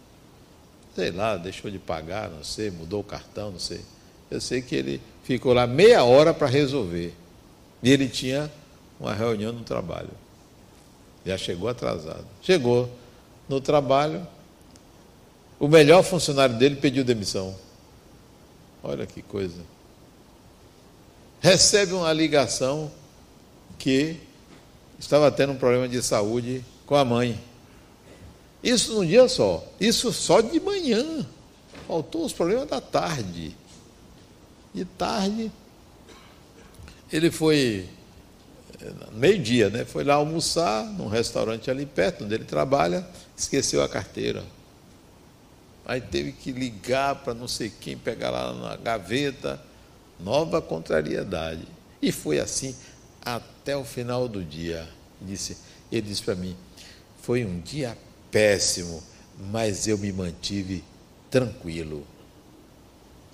Sei 0.97 1.11
lá, 1.11 1.37
deixou 1.37 1.71
de 1.71 1.79
pagar, 1.79 2.31
não 2.31 2.43
sei, 2.43 2.71
mudou 2.71 3.03
o 3.03 3.05
cartão, 3.05 3.51
não 3.51 3.59
sei. 3.59 3.83
Eu 4.31 4.41
sei 4.41 4.63
que 4.63 4.75
ele 4.75 4.99
ficou 5.25 5.53
lá 5.53 5.67
meia 5.67 6.03
hora 6.03 6.33
para 6.33 6.47
resolver. 6.47 7.15
E 7.83 7.91
ele 7.91 8.09
tinha 8.09 8.51
uma 8.99 9.13
reunião 9.13 9.53
no 9.53 9.63
trabalho. 9.63 10.09
Já 11.27 11.37
chegou 11.37 11.69
atrasado. 11.69 12.25
Chegou 12.41 12.91
no 13.47 13.61
trabalho, 13.61 14.27
o 15.61 15.69
melhor 15.69 16.03
funcionário 16.03 16.57
dele 16.57 16.77
pediu 16.77 17.05
demissão. 17.05 17.55
Olha 18.83 19.05
que 19.07 19.21
coisa. 19.21 19.61
Recebe 21.43 21.93
uma 21.93 22.11
ligação 22.11 22.91
que 23.79 24.17
estava 24.99 25.31
tendo 25.31 25.53
um 25.53 25.57
problema 25.57 25.87
de 25.87 26.03
saúde 26.03 26.65
com 26.87 26.95
a 26.95 27.05
mãe. 27.05 27.39
Isso 28.67 28.95
num 28.95 29.07
dia 29.07 29.29
só. 29.29 29.65
Isso 29.81 30.13
só 30.13 30.41
de 30.41 30.59
manhã. 30.59 31.25
Faltou 31.87 32.25
os 32.25 32.33
problemas 32.33 32.67
da 32.67 32.81
tarde. 32.81 33.57
De 34.75 34.85
tarde, 34.85 35.53
ele 37.13 37.31
foi, 37.31 37.89
eh, 38.83 38.93
meio-dia, 39.13 39.71
né? 39.71 39.85
Foi 39.85 40.03
lá 40.03 40.15
almoçar 40.15 40.85
num 40.85 41.07
restaurante 41.07 41.71
ali 41.71 41.87
perto, 41.87 42.25
onde 42.25 42.35
ele 42.35 42.45
trabalha, 42.45 43.07
esqueceu 43.37 43.85
a 43.85 43.89
carteira. 43.89 44.43
Aí 45.85 46.01
teve 46.01 46.33
que 46.33 46.51
ligar 46.51 47.23
para 47.23 47.35
não 47.35 47.47
sei 47.47 47.71
quem, 47.71 47.97
pegar 47.97 48.31
lá 48.31 48.53
na 48.53 48.77
gaveta. 48.77 49.63
Nova 50.19 50.61
contrariedade. 50.61 51.63
E 52.03 52.11
foi 52.11 52.41
assim 52.41 52.75
até 53.23 53.77
o 53.77 53.85
final 53.85 54.27
do 54.27 54.43
dia. 54.43 54.89
Disse, 55.21 55.57
ele 55.93 56.09
disse 56.09 56.23
para 56.23 56.35
mim: 56.35 56.57
foi 57.23 57.45
um 57.45 57.61
dia 57.61 57.97
péssimo, 58.37 59.03
mas 59.51 59.87
eu 59.87 59.97
me 59.97 60.13
mantive 60.13 60.85
tranquilo. 61.31 62.07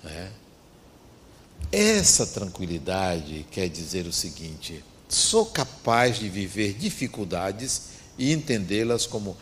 É? 0.05 0.29
Essa 1.69 2.25
tranquilidade 2.25 3.45
quer 3.51 3.67
dizer 3.67 4.07
o 4.07 4.13
seguinte: 4.13 4.81
sou 5.09 5.45
capaz 5.45 6.19
de 6.19 6.29
viver 6.29 6.73
dificuldades 6.75 7.89
e 8.17 8.31
entendê-las 8.31 9.05
como 9.05 9.35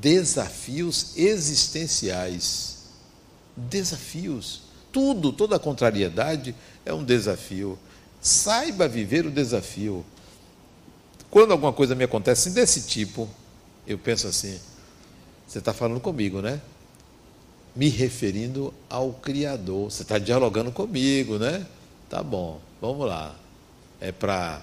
desafios 0.00 1.16
existenciais. 1.16 2.78
Desafios. 3.56 4.62
Tudo, 4.90 5.32
toda 5.32 5.56
contrariedade 5.56 6.52
é 6.84 6.92
um 6.92 7.04
desafio. 7.04 7.78
Saiba 8.20 8.88
viver 8.88 9.24
o 9.24 9.30
desafio. 9.30 10.04
Quando 11.30 11.52
alguma 11.52 11.72
coisa 11.72 11.94
me 11.94 12.02
acontece 12.02 12.50
desse 12.50 12.82
tipo, 12.88 13.28
eu 13.86 13.96
penso 13.96 14.26
assim: 14.26 14.58
você 15.56 15.60
está 15.60 15.72
falando 15.72 16.00
comigo, 16.00 16.42
né? 16.42 16.60
Me 17.74 17.88
referindo 17.88 18.74
ao 18.90 19.14
Criador. 19.14 19.90
Você 19.90 20.02
está 20.02 20.18
dialogando 20.18 20.70
comigo, 20.70 21.38
né? 21.38 21.66
Tá 22.10 22.22
bom, 22.22 22.60
vamos 22.78 23.06
lá. 23.06 23.34
É 23.98 24.12
para 24.12 24.60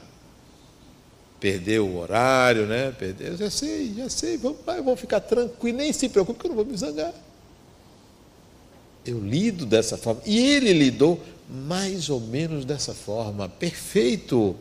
perder 1.40 1.80
o 1.80 1.98
horário, 1.98 2.68
né? 2.68 2.92
Perder, 2.92 3.30
eu 3.30 3.38
já 3.38 3.50
sei, 3.50 3.92
já 3.96 4.08
sei, 4.08 4.38
vamos, 4.38 4.60
vou 4.86 4.96
ficar 4.96 5.20
tranquilo, 5.20 5.80
nem 5.80 5.92
se 5.92 6.08
preocupe 6.10 6.40
que 6.40 6.46
eu 6.46 6.50
não 6.50 6.58
vou 6.58 6.66
me 6.66 6.78
zangar. 6.78 7.14
Eu 9.04 9.20
lido 9.20 9.66
dessa 9.66 9.98
forma. 9.98 10.22
E 10.28 10.38
ele 10.38 10.74
lidou 10.74 11.20
mais 11.50 12.08
ou 12.08 12.20
menos 12.20 12.66
dessa 12.66 12.94
forma, 12.94 13.50
perfeito. 13.50 14.56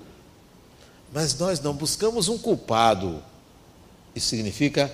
Mas 1.13 1.39
nós 1.39 1.61
não 1.61 1.75
buscamos 1.75 2.27
um 2.29 2.39
culpado. 2.39 3.23
Isso 4.15 4.29
significa 4.29 4.91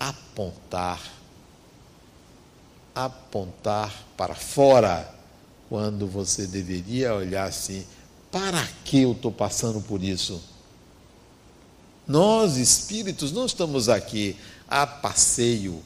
apontar. 0.00 0.98
Apontar 2.94 3.94
para 4.16 4.34
fora, 4.34 5.14
quando 5.68 6.06
você 6.08 6.46
deveria 6.46 7.14
olhar 7.14 7.44
assim: 7.44 7.86
para 8.32 8.66
que 8.84 9.02
eu 9.02 9.12
estou 9.12 9.30
passando 9.30 9.80
por 9.80 10.02
isso? 10.02 10.42
Nós, 12.08 12.56
espíritos, 12.56 13.30
não 13.30 13.46
estamos 13.46 13.88
aqui 13.88 14.36
a 14.66 14.86
passeio. 14.86 15.82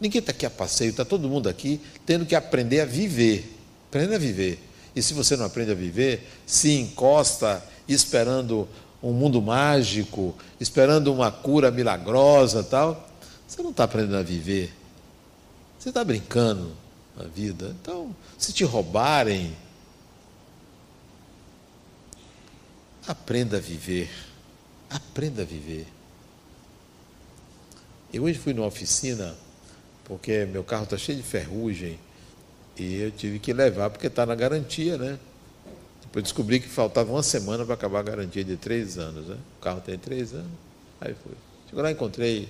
Ninguém 0.00 0.18
está 0.18 0.32
aqui 0.32 0.46
a 0.46 0.50
passeio, 0.50 0.90
está 0.90 1.04
todo 1.04 1.28
mundo 1.28 1.48
aqui 1.48 1.80
tendo 2.06 2.26
que 2.26 2.34
aprender 2.34 2.80
a 2.80 2.86
viver. 2.86 3.56
Aprenda 3.88 4.16
a 4.16 4.18
viver. 4.18 4.58
E 4.96 5.02
se 5.02 5.14
você 5.14 5.36
não 5.36 5.44
aprende 5.44 5.70
a 5.70 5.74
viver, 5.74 6.28
se 6.44 6.72
encosta 6.72 7.62
esperando 7.86 8.68
um 9.02 9.12
mundo 9.12 9.40
mágico, 9.40 10.34
esperando 10.58 11.12
uma 11.12 11.30
cura 11.30 11.70
milagrosa 11.70 12.64
tal, 12.64 13.09
você 13.50 13.64
não 13.64 13.70
está 13.70 13.82
aprendendo 13.82 14.16
a 14.16 14.22
viver. 14.22 14.72
Você 15.76 15.88
está 15.88 16.04
brincando 16.04 16.72
na 17.16 17.24
vida. 17.24 17.74
Então, 17.82 18.14
se 18.38 18.52
te 18.52 18.62
roubarem, 18.62 19.56
aprenda 23.08 23.56
a 23.56 23.60
viver. 23.60 24.08
Aprenda 24.88 25.42
a 25.42 25.44
viver. 25.44 25.88
Eu 28.12 28.22
hoje 28.22 28.38
fui 28.38 28.54
numa 28.54 28.68
oficina, 28.68 29.34
porque 30.04 30.46
meu 30.46 30.62
carro 30.62 30.84
está 30.84 30.96
cheio 30.96 31.18
de 31.18 31.24
ferrugem, 31.24 31.98
e 32.76 33.00
eu 33.00 33.10
tive 33.10 33.40
que 33.40 33.52
levar 33.52 33.90
porque 33.90 34.06
está 34.06 34.24
na 34.24 34.36
garantia, 34.36 34.96
né? 34.96 35.18
Depois 36.02 36.22
descobri 36.22 36.60
que 36.60 36.68
faltava 36.68 37.10
uma 37.10 37.22
semana 37.22 37.64
para 37.64 37.74
acabar 37.74 37.98
a 37.98 38.02
garantia 38.02 38.44
de 38.44 38.56
três 38.56 38.96
anos, 38.96 39.26
né? 39.26 39.36
O 39.58 39.60
carro 39.60 39.80
tem 39.80 39.98
três 39.98 40.32
anos. 40.34 40.52
Aí 41.00 41.14
fui. 41.14 41.32
Chegou 41.68 41.82
lá 41.82 41.90
encontrei 41.90 42.48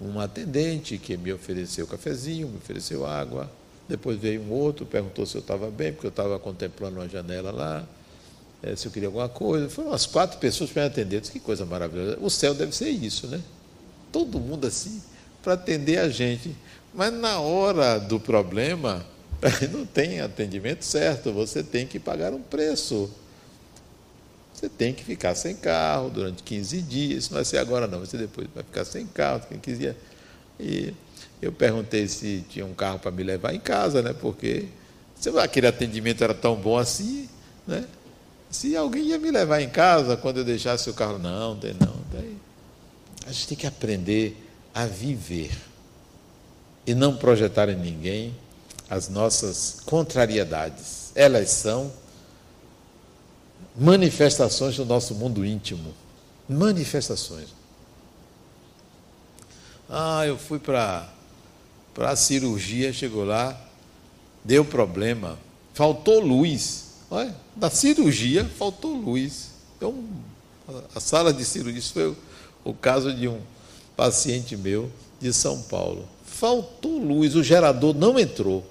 um 0.00 0.18
atendente 0.18 0.96
que 0.98 1.16
me 1.16 1.32
ofereceu 1.32 1.86
cafezinho, 1.86 2.48
me 2.48 2.56
ofereceu 2.56 3.06
água. 3.06 3.50
Depois 3.88 4.18
veio 4.18 4.40
um 4.40 4.50
outro, 4.50 4.86
perguntou 4.86 5.26
se 5.26 5.36
eu 5.36 5.40
estava 5.40 5.70
bem, 5.70 5.92
porque 5.92 6.06
eu 6.06 6.10
estava 6.10 6.38
contemplando 6.38 7.00
uma 7.00 7.08
janela 7.08 7.50
lá 7.50 7.86
é, 8.62 8.76
se 8.76 8.86
eu 8.86 8.92
queria 8.92 9.08
alguma 9.08 9.28
coisa. 9.28 9.68
Foram 9.68 9.90
umas 9.90 10.06
quatro 10.06 10.38
pessoas 10.38 10.70
para 10.70 10.82
me 10.82 10.88
atender. 10.88 11.20
disse, 11.20 11.32
que 11.32 11.40
coisa 11.40 11.64
maravilhosa. 11.64 12.18
O 12.20 12.30
céu 12.30 12.54
deve 12.54 12.74
ser 12.74 12.88
isso, 12.88 13.26
né? 13.26 13.40
Todo 14.12 14.38
mundo 14.38 14.66
assim, 14.66 15.02
para 15.42 15.54
atender 15.54 15.98
a 15.98 16.08
gente. 16.08 16.54
Mas 16.92 17.12
na 17.12 17.40
hora 17.40 17.98
do 17.98 18.18
problema, 18.18 19.04
não 19.72 19.86
tem 19.86 20.20
atendimento 20.20 20.84
certo, 20.84 21.32
você 21.32 21.62
tem 21.62 21.86
que 21.86 21.98
pagar 21.98 22.32
um 22.32 22.42
preço. 22.42 23.10
Você 24.60 24.68
tem 24.68 24.92
que 24.92 25.02
ficar 25.02 25.34
sem 25.34 25.56
carro 25.56 26.10
durante 26.10 26.42
15 26.42 26.82
dias. 26.82 27.24
Isso 27.24 27.30
não 27.30 27.36
vai 27.36 27.46
ser 27.46 27.56
agora, 27.56 27.86
não, 27.86 27.96
vai 27.96 28.06
ser 28.06 28.18
depois. 28.18 28.46
Vai 28.54 28.62
ficar 28.62 28.84
sem 28.84 29.06
carro, 29.06 29.40
quem 29.48 29.58
quiser. 29.58 29.96
E 30.58 30.92
eu 31.40 31.50
perguntei 31.50 32.06
se 32.06 32.44
tinha 32.46 32.66
um 32.66 32.74
carro 32.74 32.98
para 32.98 33.10
me 33.10 33.22
levar 33.22 33.54
em 33.54 33.58
casa, 33.58 34.02
né? 34.02 34.12
Porque 34.12 34.68
aquele 35.42 35.66
atendimento 35.66 36.22
era 36.22 36.34
tão 36.34 36.56
bom 36.56 36.76
assim, 36.76 37.26
né? 37.66 37.86
Se 38.50 38.76
alguém 38.76 39.04
ia 39.04 39.18
me 39.18 39.30
levar 39.30 39.62
em 39.62 39.70
casa 39.70 40.14
quando 40.14 40.40
eu 40.40 40.44
deixasse 40.44 40.90
o 40.90 40.92
carro, 40.92 41.18
não, 41.18 41.54
não. 41.54 41.96
Daí. 42.12 42.36
A 43.26 43.32
gente 43.32 43.48
tem 43.48 43.56
que 43.56 43.66
aprender 43.66 44.46
a 44.74 44.84
viver 44.84 45.52
e 46.86 46.94
não 46.94 47.16
projetar 47.16 47.70
em 47.70 47.76
ninguém 47.76 48.36
as 48.90 49.08
nossas 49.08 49.80
contrariedades. 49.86 51.12
Elas 51.14 51.48
são 51.48 51.90
manifestações 53.76 54.76
do 54.76 54.84
nosso 54.84 55.14
mundo 55.14 55.44
íntimo. 55.44 55.94
Manifestações. 56.48 57.48
Ah, 59.88 60.26
eu 60.26 60.38
fui 60.38 60.58
para 60.58 61.08
a 61.98 62.16
cirurgia, 62.16 62.92
chegou 62.92 63.24
lá, 63.24 63.60
deu 64.44 64.64
problema, 64.64 65.38
faltou 65.74 66.20
luz. 66.20 66.90
Olha, 67.10 67.34
da 67.56 67.70
cirurgia 67.70 68.44
faltou 68.44 68.94
luz. 68.94 69.50
Então, 69.76 70.04
a 70.94 71.00
sala 71.00 71.32
de 71.32 71.44
cirurgia, 71.44 71.80
isso 71.80 71.92
foi 71.92 72.08
o, 72.08 72.16
o 72.64 72.72
caso 72.72 73.12
de 73.12 73.26
um 73.26 73.40
paciente 73.96 74.56
meu 74.56 74.90
de 75.20 75.32
São 75.32 75.60
Paulo. 75.62 76.08
Faltou 76.24 76.98
luz, 76.98 77.34
o 77.34 77.42
gerador 77.42 77.94
não 77.94 78.18
entrou. 78.18 78.64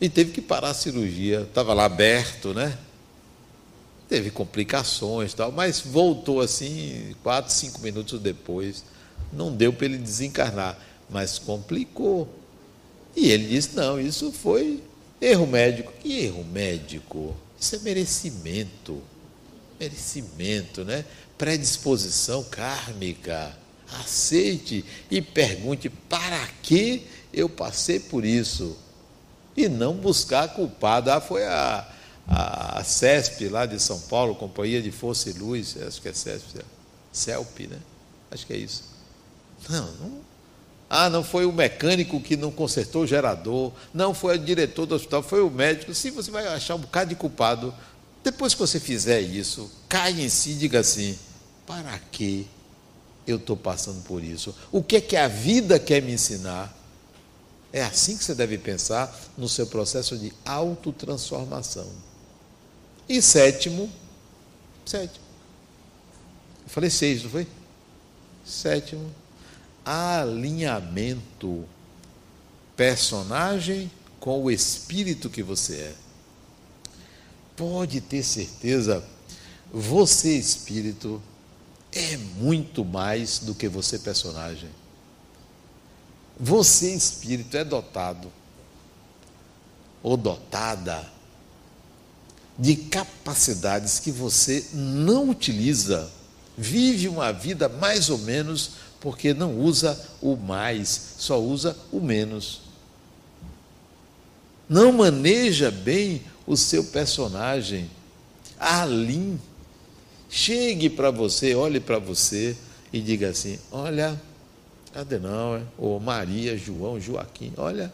E 0.00 0.08
teve 0.08 0.32
que 0.32 0.40
parar 0.40 0.70
a 0.70 0.74
cirurgia. 0.74 1.40
Estava 1.40 1.74
lá 1.74 1.84
aberto, 1.84 2.54
né? 2.54 2.78
Teve 4.08 4.30
complicações 4.30 5.34
tal, 5.34 5.50
mas 5.50 5.80
voltou 5.80 6.40
assim, 6.40 7.14
quatro, 7.22 7.52
cinco 7.52 7.80
minutos 7.80 8.20
depois. 8.20 8.84
Não 9.32 9.54
deu 9.54 9.72
para 9.72 9.86
ele 9.86 9.98
desencarnar, 9.98 10.78
mas 11.10 11.38
complicou. 11.38 12.28
E 13.16 13.30
ele 13.30 13.48
disse: 13.48 13.74
não, 13.74 14.00
isso 14.00 14.30
foi 14.30 14.80
Erro 15.20 15.46
médico. 15.46 15.92
Que 16.00 16.24
erro 16.24 16.44
médico? 16.44 17.34
Isso 17.58 17.76
é 17.76 17.78
merecimento. 17.78 19.02
Merecimento, 19.80 20.84
né? 20.84 21.04
Predisposição 21.38 22.44
kármica. 22.44 23.56
Aceite 24.00 24.84
e 25.10 25.22
pergunte 25.22 25.88
para 25.88 26.46
que 26.62 27.06
eu 27.32 27.48
passei 27.48 28.00
por 28.00 28.24
isso. 28.24 28.76
E 29.56 29.68
não 29.68 29.94
buscar 29.94 30.48
culpado. 30.48 31.10
Ah, 31.10 31.20
foi 31.20 31.44
a, 31.44 31.88
a, 32.26 32.80
a 32.80 32.84
CESP 32.84 33.48
lá 33.48 33.66
de 33.66 33.80
São 33.80 34.00
Paulo, 34.00 34.34
Companhia 34.34 34.82
de 34.82 34.90
Força 34.90 35.30
e 35.30 35.32
Luz, 35.32 35.76
acho 35.80 36.00
que 36.00 36.08
é 36.08 36.12
CESP, 36.12 36.60
CELP, 37.12 37.60
né? 37.68 37.78
Acho 38.30 38.46
que 38.46 38.52
é 38.52 38.56
isso. 38.56 38.84
Não, 39.68 39.86
não. 39.94 40.26
Ah, 40.88 41.10
não 41.10 41.24
foi 41.24 41.46
o 41.46 41.52
mecânico 41.52 42.20
que 42.20 42.36
não 42.36 42.50
consertou 42.50 43.02
o 43.02 43.06
gerador, 43.06 43.72
não 43.92 44.14
foi 44.14 44.36
o 44.36 44.38
diretor 44.38 44.86
do 44.86 44.94
hospital, 44.94 45.22
foi 45.22 45.42
o 45.42 45.50
médico. 45.50 45.92
Sim, 45.92 46.12
você 46.12 46.30
vai 46.30 46.46
achar 46.46 46.76
um 46.76 46.80
bocado 46.80 47.10
de 47.10 47.16
culpado. 47.16 47.74
Depois 48.22 48.54
que 48.54 48.60
você 48.60 48.78
fizer 48.78 49.20
isso, 49.20 49.70
caia 49.88 50.22
em 50.22 50.28
si 50.28 50.50
e 50.50 50.54
diga 50.54 50.80
assim: 50.80 51.18
para 51.66 51.98
que 52.12 52.46
eu 53.26 53.36
estou 53.36 53.56
passando 53.56 54.02
por 54.04 54.22
isso? 54.22 54.54
O 54.70 54.82
que 54.82 54.96
é 54.96 55.00
que 55.00 55.16
a 55.16 55.26
vida 55.26 55.78
quer 55.78 56.00
me 56.00 56.12
ensinar? 56.12 56.72
É 57.72 57.82
assim 57.82 58.16
que 58.16 58.24
você 58.24 58.34
deve 58.34 58.56
pensar 58.56 59.14
no 59.36 59.48
seu 59.48 59.66
processo 59.66 60.16
de 60.16 60.32
autotransformação. 60.44 61.86
E 63.08 63.22
sétimo, 63.22 63.90
sétimo. 64.84 65.24
Eu 66.64 66.68
falei 66.68 66.90
seis, 66.90 67.22
não 67.22 67.30
foi? 67.30 67.46
Sétimo, 68.44 69.12
alinhamento 69.84 71.64
personagem 72.76 73.90
com 74.18 74.42
o 74.42 74.50
espírito 74.50 75.30
que 75.30 75.42
você 75.42 75.76
é. 75.76 75.94
Pode 77.56 78.00
ter 78.00 78.22
certeza, 78.22 79.02
você 79.72 80.36
espírito 80.36 81.22
é 81.92 82.16
muito 82.16 82.84
mais 82.84 83.38
do 83.38 83.54
que 83.54 83.68
você 83.68 83.98
personagem. 83.98 84.68
Você 86.38 86.92
espírito 86.94 87.56
é 87.56 87.64
dotado 87.64 88.30
ou 90.02 90.16
dotada 90.16 91.15
de 92.58 92.76
capacidades 92.76 93.98
que 93.98 94.10
você 94.10 94.64
não 94.72 95.28
utiliza, 95.28 96.10
vive 96.56 97.08
uma 97.08 97.32
vida 97.32 97.68
mais 97.68 98.08
ou 98.08 98.18
menos 98.18 98.70
porque 99.00 99.34
não 99.34 99.60
usa 99.60 99.98
o 100.22 100.36
mais, 100.36 101.14
só 101.18 101.40
usa 101.40 101.76
o 101.92 102.00
menos. 102.00 102.62
Não 104.68 104.90
maneja 104.90 105.70
bem 105.70 106.22
o 106.46 106.56
seu 106.56 106.82
personagem. 106.84 107.90
Alim. 108.58 109.38
Chegue 110.28 110.90
para 110.90 111.10
você, 111.10 111.54
olhe 111.54 111.78
para 111.78 111.98
você 111.98 112.56
e 112.92 113.00
diga 113.00 113.28
assim: 113.28 113.58
Olha, 113.70 114.20
Adenauer, 114.94 115.62
ou 115.78 116.00
Maria, 116.00 116.56
João, 116.56 117.00
Joaquim, 117.00 117.52
olha, 117.56 117.92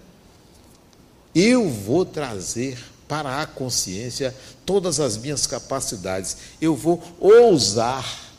eu 1.35 1.69
vou 1.69 2.07
trazer 2.07 2.79
para 3.13 3.43
a 3.43 3.47
consciência 3.47 4.35
todas 4.65 4.99
as 4.99 5.19
minhas 5.19 5.47
capacidades. 5.47 6.35
Eu 6.59 6.75
vou 6.75 7.03
ousar. 7.21 8.33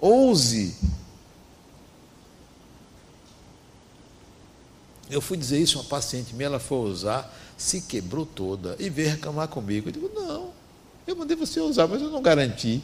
Ouse. 0.00 0.76
Eu 5.10 5.20
fui 5.20 5.36
dizer 5.36 5.58
isso 5.58 5.76
a 5.76 5.80
uma 5.80 5.88
paciente 5.88 6.36
minha, 6.36 6.46
ela 6.46 6.60
foi 6.60 6.88
usar, 6.88 7.36
se 7.58 7.80
quebrou 7.80 8.24
toda 8.24 8.76
e 8.78 8.88
veio 8.88 9.10
reclamar 9.10 9.48
comigo. 9.48 9.88
Eu 9.88 9.92
digo, 9.92 10.10
não, 10.14 10.50
eu 11.04 11.16
mandei 11.16 11.36
você 11.36 11.58
usar, 11.58 11.88
mas 11.88 12.00
eu 12.00 12.08
não 12.08 12.22
garanti 12.22 12.80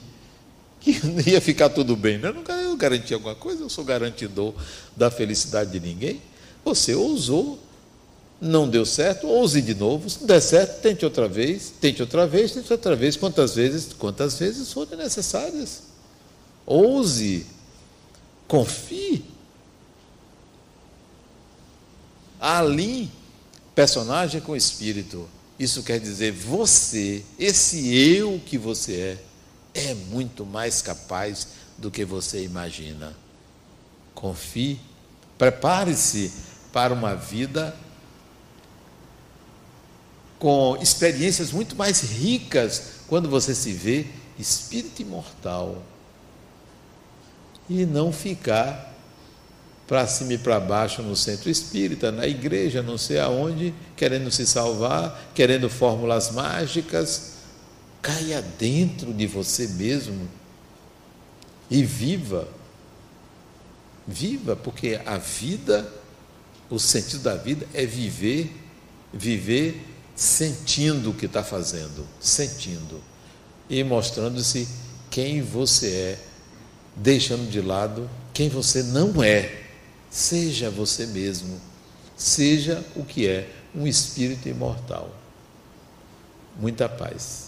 que 0.81 1.01
ia 1.25 1.41
ficar 1.41 1.69
tudo 1.69 1.95
bem. 1.95 2.19
Né? 2.19 2.31
Eu 2.31 2.35
não 2.35 2.77
garanti 2.77 3.15
alguma 3.15 3.37
coisa, 3.37 3.63
eu 3.63 3.71
sou 3.71 3.85
garantidor 3.85 4.55
da 4.97 5.09
felicidade 5.09 5.71
de 5.71 5.79
ninguém. 5.79 6.21
Você 6.65 6.97
ousou, 6.97 7.61
não 8.41 8.69
deu 8.69 8.87
certo, 8.87 9.27
ouse 9.27 9.61
de 9.61 9.75
novo. 9.75 10.09
Se 10.09 10.21
não 10.21 10.27
der 10.27 10.41
certo, 10.41 10.81
tente 10.81 11.05
outra 11.05 11.29
vez, 11.29 11.73
tente 11.81 12.01
outra 12.01 12.27
vez, 12.27 12.53
tente 12.53 12.73
outra 12.73 12.95
vez, 12.95 13.17
quantas 13.17 13.55
vezes, 13.55 13.93
quantas 13.93 14.39
vezes 14.39 14.73
forem 14.73 14.97
necessárias. 14.97 15.83
Ouse, 16.65 17.47
confie. 18.47 19.25
Alinhe 22.41 23.11
personagem 23.75 24.41
com 24.41 24.55
espírito. 24.55 25.29
Isso 25.59 25.83
quer 25.83 25.99
dizer 25.99 26.33
você, 26.33 27.25
esse 27.39 27.97
eu 27.97 28.41
que 28.47 28.57
você 28.57 29.19
é, 29.75 29.91
é 29.91 29.95
muito 29.95 30.47
mais 30.47 30.81
capaz 30.81 31.49
do 31.77 31.91
que 31.91 32.05
você 32.05 32.43
imagina. 32.45 33.17
Confie, 34.15 34.81
prepare-se 35.37 36.33
para 36.73 36.95
uma 36.95 37.15
vida 37.15 37.75
com 40.39 40.77
experiências 40.81 41.51
muito 41.53 41.75
mais 41.77 42.01
ricas 42.01 42.83
quando 43.09 43.29
você 43.29 43.55
se 43.55 43.73
vê 43.73 44.07
espírito 44.39 45.03
imortal 45.03 45.83
e 47.69 47.85
não 47.85 48.13
ficar 48.13 48.89
para 49.87 50.07
cima 50.07 50.35
e 50.35 50.39
para 50.39 50.61
baixo 50.61 51.03
no 51.03 51.17
centro 51.17 51.49
espírita, 51.49 52.13
na 52.13 52.27
igreja, 52.27 52.83
não 52.83 52.99
sei 52.99 53.19
aonde, 53.19 53.75
querendo 53.97 54.31
se 54.31 54.47
salvar, 54.47 55.31
querendo 55.35 55.71
fórmulas 55.71 56.31
mágicas. 56.31 57.39
Caia 58.03 58.43
dentro 58.59 59.15
de 59.15 59.27
você 59.27 59.67
mesmo 59.67 60.29
e 61.71 61.83
viva. 61.83 62.47
Viva, 64.07 64.55
porque 64.55 65.01
a 65.05 65.17
vida, 65.17 65.91
o 66.69 66.79
sentido 66.79 67.23
da 67.23 67.35
vida 67.35 67.67
é 67.73 67.85
viver, 67.87 68.55
viver 69.13 69.83
sentindo 70.19 71.11
o 71.11 71.15
que 71.15 71.27
está 71.27 71.45
fazendo, 71.45 72.05
sentindo 72.21 73.01
e 73.71 73.85
mostrando-se 73.85 74.67
quem 75.09 75.41
você 75.41 75.87
é, 75.87 76.19
deixando 76.97 77.49
de 77.49 77.61
lado 77.61 78.11
quem 78.39 78.49
você 78.49 78.85
não 78.85 79.21
é. 79.21 79.65
Seja 80.09 80.71
você 80.71 81.07
mesmo, 81.07 81.61
seja 82.17 82.85
o 82.95 83.05
que 83.05 83.27
é 83.27 83.51
um 83.75 83.85
espírito 83.85 84.49
imortal. 84.49 85.13
Muita 86.57 86.89
paz. 86.89 87.48